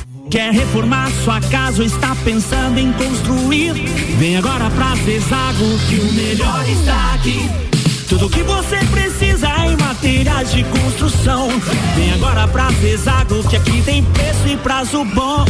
[0.31, 3.73] Quer reformar sua casa ou está pensando em construir?
[4.17, 7.49] Vem agora pra Zezago que o melhor está aqui.
[8.07, 11.49] Tudo que você precisa em materiais de construção.
[11.97, 15.45] Vem agora pra Zezago que aqui tem preço e prazo bom.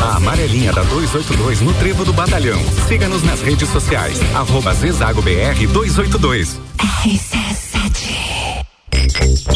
[0.00, 2.60] A amarelinha da 282 no Trevo do Batalhão.
[2.88, 4.18] Siga-nos nas redes sociais.
[4.34, 6.69] Arroba Zezago BR 282.
[7.02, 7.69] he says.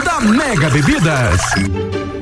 [0.00, 2.05] da Mega Bebidas.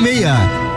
[0.00, 0.70] 1206.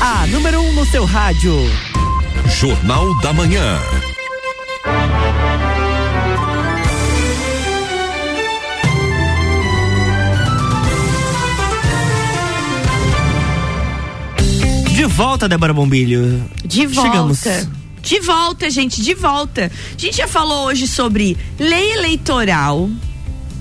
[0.00, 1.54] A número 1 um no seu rádio.
[2.46, 3.78] Jornal da Manhã.
[14.94, 16.44] De volta, Débora Bombilho.
[16.64, 17.10] De volta.
[17.10, 17.81] Chegamos.
[18.02, 19.70] De volta, gente, de volta.
[19.96, 22.90] A gente já falou hoje sobre lei eleitoral,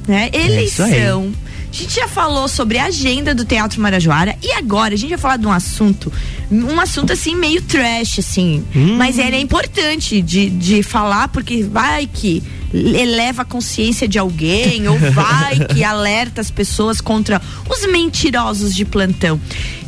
[0.08, 0.30] né?
[0.34, 1.32] É Eleição.
[1.72, 5.18] A gente já falou sobre a agenda do Teatro Marajoara e agora a gente vai
[5.18, 6.12] falar de um assunto,
[6.52, 8.66] um assunto assim meio trash, assim.
[8.76, 8.98] Hum.
[8.98, 12.44] Mas ele é importante de, de falar porque vai que
[12.74, 18.86] eleva a consciência de alguém ou vai que alerta as pessoas contra os mentirosos de
[18.86, 19.40] plantão.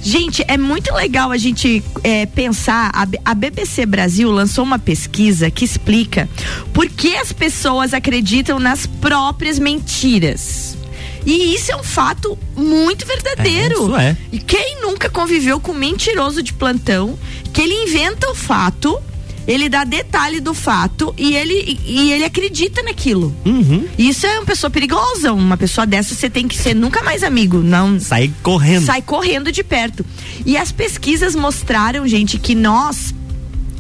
[0.01, 2.91] Gente, é muito legal a gente é, pensar.
[2.93, 6.29] A, a BBC Brasil lançou uma pesquisa que explica
[6.73, 10.77] por que as pessoas acreditam nas próprias mentiras.
[11.25, 13.79] E isso é um fato muito verdadeiro.
[13.79, 14.17] É, isso é.
[14.31, 17.17] E quem nunca conviveu com um mentiroso de plantão,
[17.53, 18.99] que ele inventa o fato,
[19.47, 23.33] ele dá detalhe do fato e ele, e ele acredita naquilo.
[23.45, 23.87] Uhum.
[23.97, 25.33] Isso é uma pessoa perigosa.
[25.33, 27.57] Uma pessoa dessa você tem que ser nunca mais amigo.
[27.59, 27.99] Não.
[27.99, 28.85] Sai correndo.
[28.85, 30.05] Sai correndo de perto.
[30.45, 33.13] E as pesquisas mostraram, gente, que nós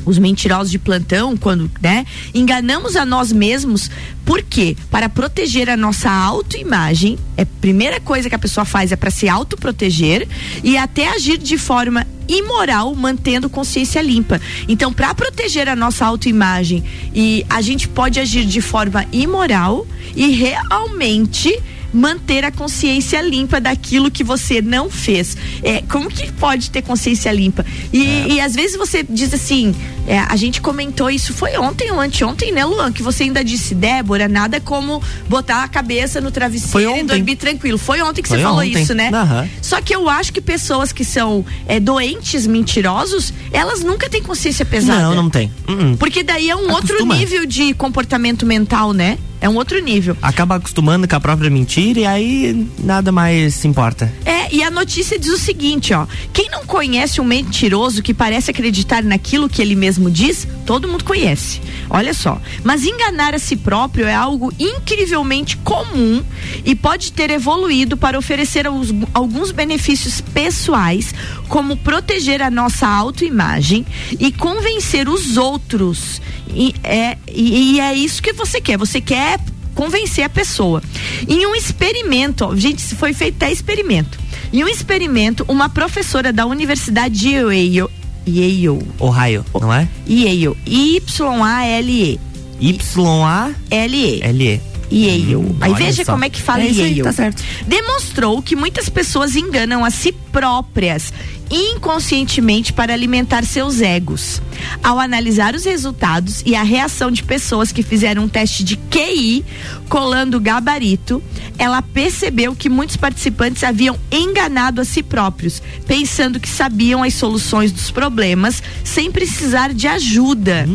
[0.05, 3.89] os mentirosos de plantão, quando, né, enganamos a nós mesmos,
[4.25, 4.75] por quê?
[4.89, 9.11] Para proteger a nossa autoimagem, é a primeira coisa que a pessoa faz é para
[9.11, 10.27] se autoproteger
[10.63, 14.39] e até agir de forma imoral, mantendo consciência limpa.
[14.67, 16.83] Então, para proteger a nossa autoimagem,
[17.13, 19.85] e a gente pode agir de forma imoral
[20.15, 21.59] e realmente
[21.93, 25.37] manter a consciência limpa daquilo que você não fez.
[25.61, 27.65] É, como que pode ter consciência limpa?
[27.91, 29.75] E, e às vezes você diz assim,
[30.07, 32.91] é, a gente comentou isso, foi ontem ou anteontem, né, Luan?
[32.91, 37.77] Que você ainda disse, Débora, nada como botar a cabeça no travesseiro e dormir tranquilo.
[37.77, 38.81] Foi ontem que Foi você falou ontem.
[38.81, 39.09] isso, né?
[39.13, 39.47] Aham.
[39.61, 44.65] Só que eu acho que pessoas que são é, doentes, mentirosos, elas nunca têm consciência
[44.65, 45.01] pesada.
[45.01, 45.51] Não, não tem.
[45.67, 45.97] Uh-uh.
[45.97, 47.15] Porque daí é um outro Acostuma.
[47.15, 49.17] nível de comportamento mental, né?
[49.43, 50.15] É um outro nível.
[50.21, 54.09] Acaba acostumando com a própria mentira e aí nada mais se importa.
[54.23, 56.07] É, e a notícia diz o seguinte, ó.
[56.31, 61.03] Quem não conhece um mentiroso que parece acreditar naquilo que ele mesmo diz, todo mundo
[61.03, 61.59] conhece.
[61.89, 62.41] Olha só.
[62.63, 66.23] Mas enganar a si próprio é algo incrivelmente comum
[66.63, 68.65] e pode ter evoluído para oferecer
[69.13, 71.13] alguns benefícios pessoais,
[71.49, 73.85] como proteger a nossa autoimagem
[74.17, 76.21] e convencer os outros.
[76.55, 78.77] E é, e, e é isso que você quer.
[78.77, 79.32] Você quer
[79.73, 80.81] convencer a pessoa.
[81.27, 84.19] Em um experimento, ó, gente, se foi feito até experimento.
[84.51, 87.89] Em um experimento, uma professora da Universidade de Yale,
[88.27, 89.87] Yale, Ohio, não é?
[90.07, 92.19] Yale, Y-A-L-E,
[92.59, 94.21] Y-A-L-E.
[94.21, 94.72] L-E.
[94.93, 95.55] Yale.
[95.59, 96.11] Aí olha veja só.
[96.11, 97.03] como é que fala É isso aí, Yale.
[97.03, 97.43] tá certo.
[97.67, 101.11] Demonstrou que muitas pessoas enganam a si próprias
[101.51, 104.41] inconscientemente para alimentar seus egos.
[104.83, 109.45] Ao analisar os resultados e a reação de pessoas que fizeram um teste de QI
[109.87, 111.21] colando o gabarito,
[111.57, 117.71] ela percebeu que muitos participantes haviam enganado a si próprios, pensando que sabiam as soluções
[117.71, 120.65] dos problemas sem precisar de ajuda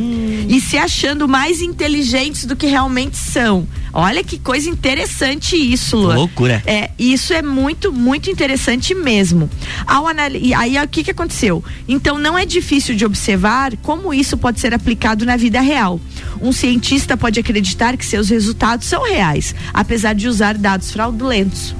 [0.49, 3.66] e se achando mais inteligentes do que realmente são.
[4.01, 6.14] Olha que coisa interessante isso, Lua.
[6.14, 6.62] Loucura.
[6.64, 9.51] É, isso é muito, muito interessante mesmo.
[9.84, 10.07] Ao
[10.40, 11.64] e aí, o que, que aconteceu?
[11.88, 16.01] Então, não é difícil de observar como isso pode ser aplicado na vida real.
[16.40, 21.74] Um cientista pode acreditar que seus resultados são reais, apesar de usar dados fraudulentos.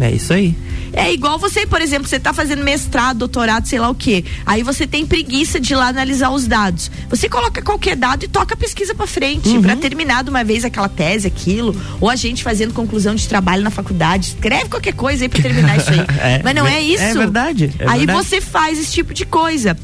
[0.00, 0.54] É isso aí.
[0.94, 4.24] É igual você, por exemplo, você tá fazendo mestrado, doutorado, sei lá o quê.
[4.44, 6.90] Aí você tem preguiça de ir lá analisar os dados.
[7.08, 9.62] Você coloca qualquer dado e toca a pesquisa pra frente, Uhum.
[9.62, 13.62] pra terminar de uma vez aquela tese, aquilo, ou a gente fazendo conclusão de trabalho
[13.62, 14.28] na faculdade.
[14.28, 16.00] Escreve qualquer coisa aí pra terminar isso aí.
[16.22, 17.18] É, Mas não é é isso.
[17.18, 18.18] verdade, é aí verdade.
[18.28, 19.76] você faz esse tipo de coisa.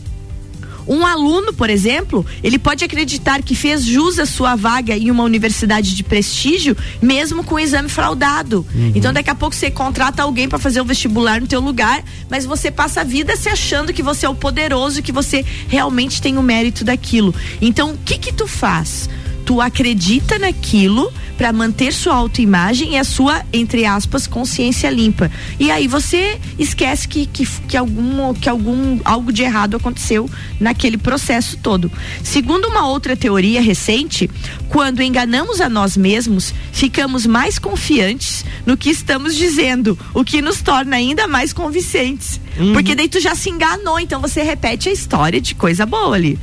[0.88, 5.22] Um aluno, por exemplo, ele pode acreditar que fez jus à sua vaga em uma
[5.22, 8.66] universidade de prestígio, mesmo com o exame fraudado.
[8.74, 8.92] Uhum.
[8.94, 12.46] Então, daqui a pouco você contrata alguém para fazer o vestibular no teu lugar, mas
[12.46, 16.38] você passa a vida se achando que você é o poderoso, que você realmente tem
[16.38, 17.34] o mérito daquilo.
[17.60, 19.10] Então, o que que tu faz?
[19.44, 25.30] Tu acredita naquilo para manter sua autoimagem e a sua, entre aspas, consciência limpa.
[25.58, 30.28] E aí você esquece que, que, que, algum, que algum algo de errado aconteceu
[30.58, 31.90] naquele processo todo.
[32.24, 34.28] Segundo uma outra teoria recente,
[34.68, 40.60] quando enganamos a nós mesmos, ficamos mais confiantes no que estamos dizendo, o que nos
[40.60, 42.40] torna ainda mais convincentes.
[42.72, 46.36] Porque daí tu já se enganou, então você repete a história de coisa boa ali.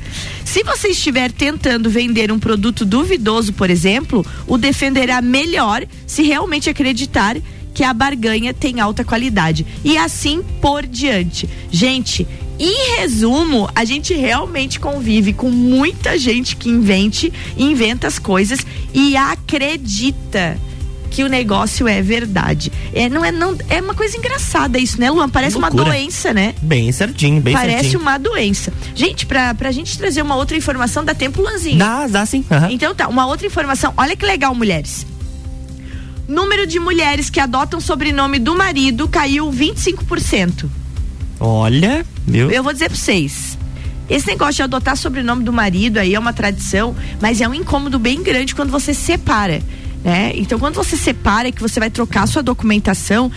[0.45, 6.69] Se você estiver tentando vender um produto duvidoso, por exemplo, o defenderá melhor se realmente
[6.69, 7.38] acreditar
[7.73, 9.65] que a barganha tem alta qualidade.
[9.83, 11.49] E assim por diante.
[11.71, 12.25] Gente,
[12.59, 19.17] em resumo, a gente realmente convive com muita gente que invente, inventa as coisas e
[19.17, 20.57] acredita
[21.10, 22.72] que o negócio é verdade.
[22.93, 25.30] É, não é, não, é uma coisa engraçada isso, né, Luan?
[25.30, 25.91] Parece uma Loucura.
[25.91, 26.53] doença, né?
[26.62, 28.01] Bem certinho, bem Parece certinho.
[28.01, 28.74] uma doença.
[28.93, 31.78] Gente, pra, pra gente trazer uma outra informação, dá tempo, Luanzinho?
[31.78, 32.43] Dá, dá sim.
[32.51, 32.70] aham.
[32.72, 33.93] Então tá, uma outra informação.
[33.97, 35.06] Olha que legal, mulheres.
[36.28, 40.66] Número de mulheres que adotam sobrenome do marido caiu 25%.
[41.39, 42.49] Olha, viu?
[42.49, 43.58] Eu vou dizer pra vocês.
[44.10, 47.97] Esse negócio de adotar sobrenome do marido aí é uma tradição, mas é um incômodo
[47.99, 49.62] bem grande quando você separa.
[50.06, 50.34] Né?
[50.36, 53.32] Então, quando você separa, que você vai trocar sua documentação,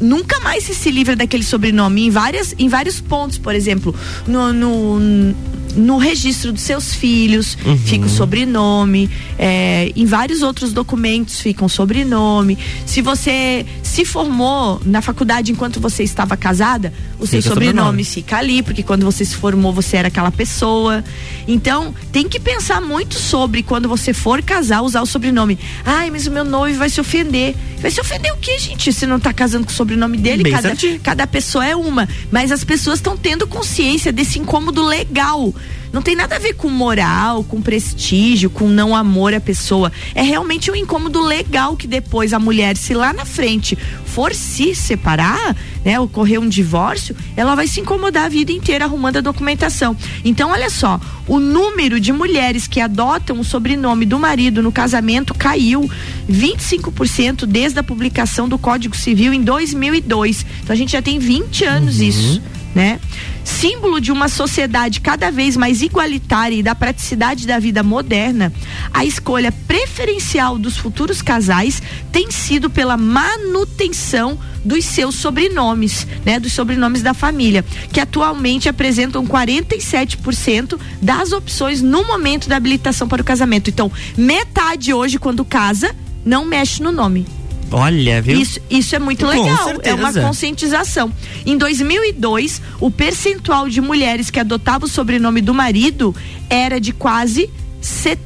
[0.00, 3.92] nunca mais se, se livra daquele sobrenome em, várias, em vários pontos, por exemplo,
[4.24, 5.34] no, no,
[5.76, 7.76] no registro dos seus filhos Uhum.
[7.78, 12.58] fica o sobrenome, é, em vários outros documentos fica um sobrenome.
[12.84, 18.04] Se você se formou na faculdade enquanto você estava casada, o seu sobrenome sobrenome.
[18.04, 21.02] fica ali, porque quando você se formou, você era aquela pessoa.
[21.46, 25.58] Então, tem que pensar muito sobre quando você for casar, usar o sobrenome.
[25.84, 27.54] Ai, mas o meu noivo vai se ofender.
[27.80, 28.92] Vai se ofender o quê, gente?
[28.92, 31.00] Se não tá casando com o sobrenome dele, Bem cada, certinho.
[31.00, 32.08] cada pessoa é uma.
[32.30, 35.54] Mas as pessoas estão tendo consciência desse incômodo legal.
[35.92, 39.90] Não tem nada a ver com moral, com prestígio, com não amor à pessoa.
[40.14, 44.74] É realmente um incômodo legal que depois a mulher, se lá na frente for se
[44.74, 49.96] separar, né, ocorrer um divórcio, ela vai se incomodar a vida inteira arrumando a documentação.
[50.24, 55.34] Então, olha só, o número de mulheres que adotam o sobrenome do marido no casamento
[55.34, 55.90] caiu
[56.30, 60.44] 25% desde a publicação do Código Civil em 2002.
[60.62, 62.42] Então, a gente já tem 20 anos isso
[62.76, 63.00] né?
[63.42, 68.52] Símbolo de uma sociedade cada vez mais igualitária e da praticidade da vida moderna,
[68.92, 76.52] a escolha preferencial dos futuros casais tem sido pela manutenção dos seus sobrenomes, né, dos
[76.52, 83.24] sobrenomes da família, que atualmente apresentam 47% das opções no momento da habilitação para o
[83.24, 83.70] casamento.
[83.70, 85.96] Então, metade hoje quando casa
[86.26, 87.26] não mexe no nome.
[87.70, 88.40] Olha, viu?
[88.40, 89.70] Isso, isso é muito legal.
[89.82, 91.12] É uma conscientização.
[91.44, 96.14] Em 2002, o percentual de mulheres que adotavam o sobrenome do marido
[96.48, 97.50] era de quase
[97.82, 98.25] 70%.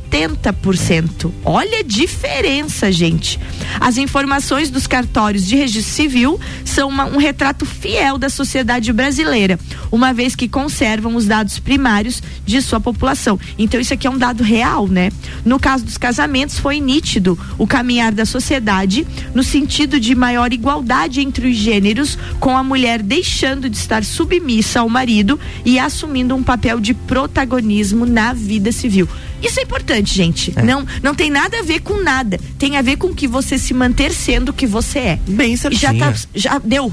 [1.44, 3.38] Olha a diferença, gente.
[3.80, 9.58] As informações dos cartórios de registro civil são uma- um retrato fiel da sociedade brasileira,
[9.90, 13.38] uma vez que conservam os dados primários de sua população.
[13.56, 15.10] Então, isso aqui é um dado real, né?
[15.44, 21.20] No caso dos casamentos, foi nítido o caminhar da sociedade no sentido de maior igualdade
[21.20, 26.42] entre os gêneros, com a mulher deixando de estar submissa ao marido e assumindo um
[26.42, 29.08] papel de protagonismo na vida civil.
[29.42, 30.54] Isso é importante, gente.
[30.64, 32.38] Não, não tem nada a ver com nada.
[32.58, 35.18] Tem a ver com que você se manter sendo o que você é.
[35.26, 35.98] Bem Já, certinho.
[35.98, 36.92] tá, já deu.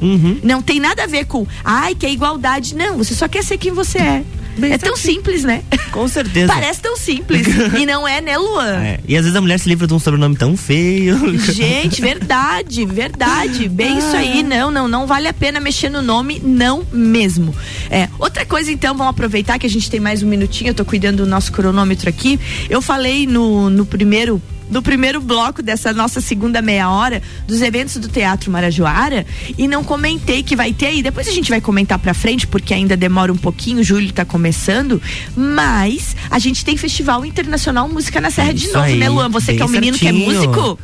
[0.00, 0.38] Uhum.
[0.42, 2.74] Não tem nada a ver com, ai, que é igualdade.
[2.74, 4.24] Não, você só quer ser quem você é.
[4.66, 5.62] É tão simples, né?
[5.92, 6.52] Com certeza.
[6.52, 7.46] Parece tão simples.
[7.78, 8.76] e não é, né, Luan?
[8.82, 11.38] É, E às vezes a mulher se livra de um sobrenome tão feio.
[11.38, 13.68] Gente, verdade, verdade.
[13.68, 14.42] Bem isso aí.
[14.42, 17.54] Não, não, não vale a pena mexer no nome, não mesmo.
[17.90, 20.84] É, outra coisa, então, vamos aproveitar que a gente tem mais um minutinho, eu tô
[20.84, 22.38] cuidando do nosso cronômetro aqui.
[22.68, 24.40] Eu falei no, no primeiro.
[24.70, 29.24] No primeiro bloco dessa nossa segunda meia hora dos eventos do Teatro Marajoara
[29.56, 31.02] e não comentei que vai ter aí.
[31.02, 35.00] Depois a gente vai comentar pra frente, porque ainda demora um pouquinho, julho tá começando.
[35.36, 39.28] Mas a gente tem Festival Internacional Música na Serra de Isso novo, aí, né, Luan?
[39.30, 40.78] Você que é um menino que é músico?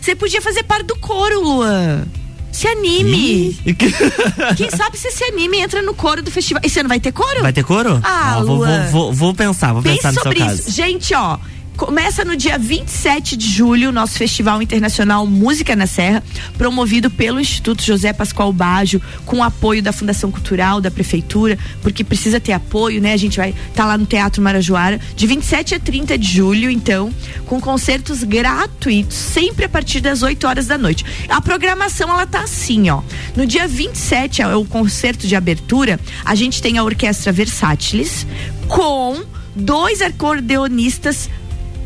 [0.00, 2.04] Você podia fazer parte do coro, Luan.
[2.52, 3.56] Se anime.
[4.56, 6.60] Quem sabe você se anime e entra no coro do festival.
[6.64, 7.40] E você não vai ter coro?
[7.42, 8.00] Vai ter coro?
[8.02, 10.60] Ah, Ó, vou, vou, vou, vou pensar, vou Pense pensar no seu sobre caso.
[10.60, 10.70] isso.
[10.72, 11.38] Gente, ó.
[11.76, 16.22] Começa no dia 27 de julho o nosso Festival Internacional Música na Serra,
[16.58, 22.38] promovido pelo Instituto José Pascoal Baggio, com apoio da Fundação Cultural, da Prefeitura, porque precisa
[22.38, 23.14] ter apoio, né?
[23.14, 27.10] A gente vai estar lá no Teatro Marajoara, de 27 a 30 de julho, então,
[27.46, 31.04] com concertos gratuitos, sempre a partir das 8 horas da noite.
[31.28, 33.02] A programação, ela tá assim, ó.
[33.34, 38.26] No dia 27, é o concerto de abertura, a gente tem a Orquestra Versátiles,
[38.68, 39.24] com
[39.56, 41.28] dois acordeonistas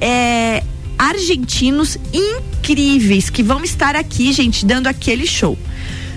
[0.01, 0.63] é,
[0.99, 5.57] argentinos incríveis que vão estar aqui, gente, dando aquele show.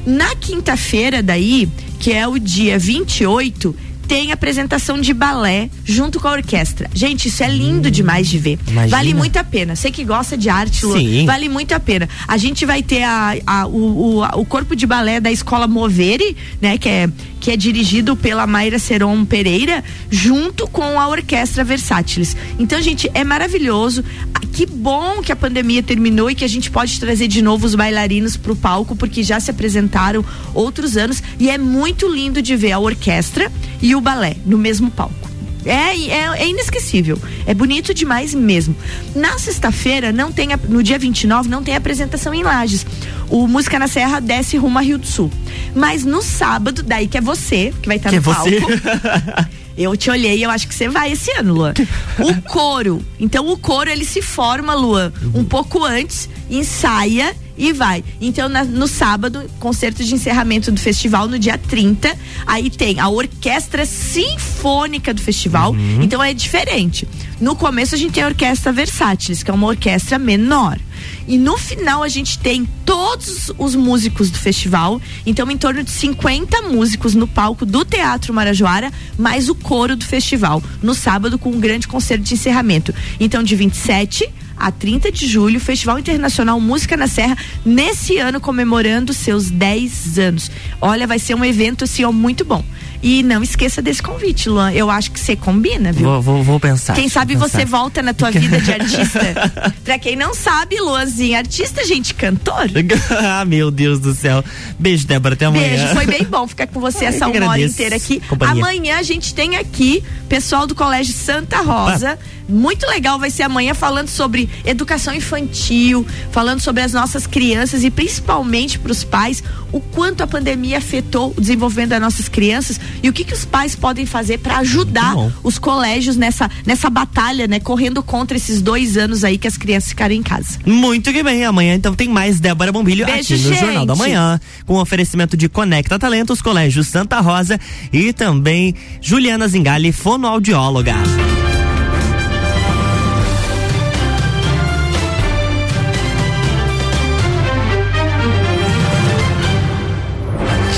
[0.06, 1.68] Na quinta-feira, daí,
[2.00, 3.76] que é o dia 28,
[4.08, 6.90] tem apresentação de balé junto com a orquestra.
[6.94, 8.58] Gente, isso é lindo demais de ver.
[8.68, 8.96] Imagina.
[8.98, 9.76] Vale muito a pena.
[9.76, 11.26] Você que gosta de arte, Lu, Sim.
[11.26, 12.08] vale muito a pena.
[12.26, 15.68] A gente vai ter a, a- o, o, a- o corpo de balé da escola
[15.68, 16.78] Movere, né?
[16.78, 17.10] Que é,
[17.40, 22.36] que é dirigido pela Mayra Seron Pereira, junto com a orquestra Versátiles.
[22.60, 24.04] Então, gente, é maravilhoso.
[24.34, 27.66] Ah, Que bom que a pandemia terminou e que a gente pode trazer de novo
[27.66, 31.22] os bailarinos pro palco, porque já se apresentaram outros anos.
[31.40, 35.27] E é muito lindo de ver a orquestra e o balé no mesmo palco.
[35.68, 37.20] É, é, é inesquecível.
[37.46, 38.76] É bonito demais mesmo.
[39.16, 42.86] Na sexta-feira, não tem no dia 29, não tem apresentação em Lages.
[43.30, 45.32] O Música na Serra desce rumo a Rio do Sul.
[45.76, 48.62] Mas no sábado, daí que é você, que vai estar Que no é você.
[48.62, 49.48] palco.
[49.78, 51.74] Eu te olhei e eu acho que você vai esse ano, Luan.
[52.18, 53.00] O coro.
[53.20, 58.04] Então o coro ele se forma, Luan, um pouco antes, ensaia e vai.
[58.22, 62.16] Então, na- no sábado, concerto de encerramento do festival, no dia 30.
[62.46, 65.76] Aí tem a orquestra sinfônica do festival.
[66.02, 67.08] Então é diferente.
[67.40, 70.80] No começo a gente tem a orquestra Versátiles, que é uma orquestra menor.
[71.28, 75.00] E no final a gente tem todos os músicos do festival.
[75.26, 80.06] Então, em torno de 50 músicos no palco do Teatro Marajoara, mais o coro do
[80.06, 80.62] festival.
[80.82, 82.94] No sábado, com um grande concerto de encerramento.
[83.20, 84.28] Então, de 27
[84.60, 90.52] a 30 de julho, Festival Internacional Música na Serra, nesse ano comemorando seus 10 anos.
[90.82, 92.64] Olha, vai ser um evento assim, ó, muito bom.
[93.02, 94.72] E não esqueça desse convite, Luan.
[94.72, 96.08] Eu acho que você combina, viu?
[96.08, 96.96] Vou, vou, vou pensar.
[96.96, 97.78] Quem sabe vou você pensar.
[97.78, 99.20] volta na tua vida de artista.
[99.84, 102.70] pra quem não sabe, Luanzinho, artista, gente, cantor.
[103.20, 104.44] ah, meu Deus do céu.
[104.80, 105.36] Beijo, Débora.
[105.36, 105.68] Até amanhã.
[105.68, 108.20] Beijo, foi bem bom ficar com você Ai, essa uma hora inteira aqui.
[108.22, 108.64] Companhia.
[108.64, 112.18] Amanhã a gente tem aqui pessoal do Colégio Santa Rosa.
[112.48, 117.90] Muito legal vai ser amanhã falando sobre educação infantil, falando sobre as nossas crianças e
[117.90, 123.10] principalmente para os pais, o quanto a pandemia afetou o desenvolvimento das nossas crianças e
[123.10, 127.60] o que que os pais podem fazer para ajudar os colégios nessa nessa batalha, né,
[127.60, 130.60] correndo contra esses dois anos aí que as crianças ficaram em casa.
[130.66, 133.60] Muito que bem, amanhã então tem mais Débora Bombilho Beijo, aqui no gente.
[133.60, 137.60] Jornal da Manhã, com oferecimento de Conecta Talentos, Colégio Santa Rosa
[137.92, 140.96] e também Juliana Zingali, fonoaudióloga.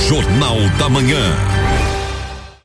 [0.10, 1.59] Jornal da Manhã.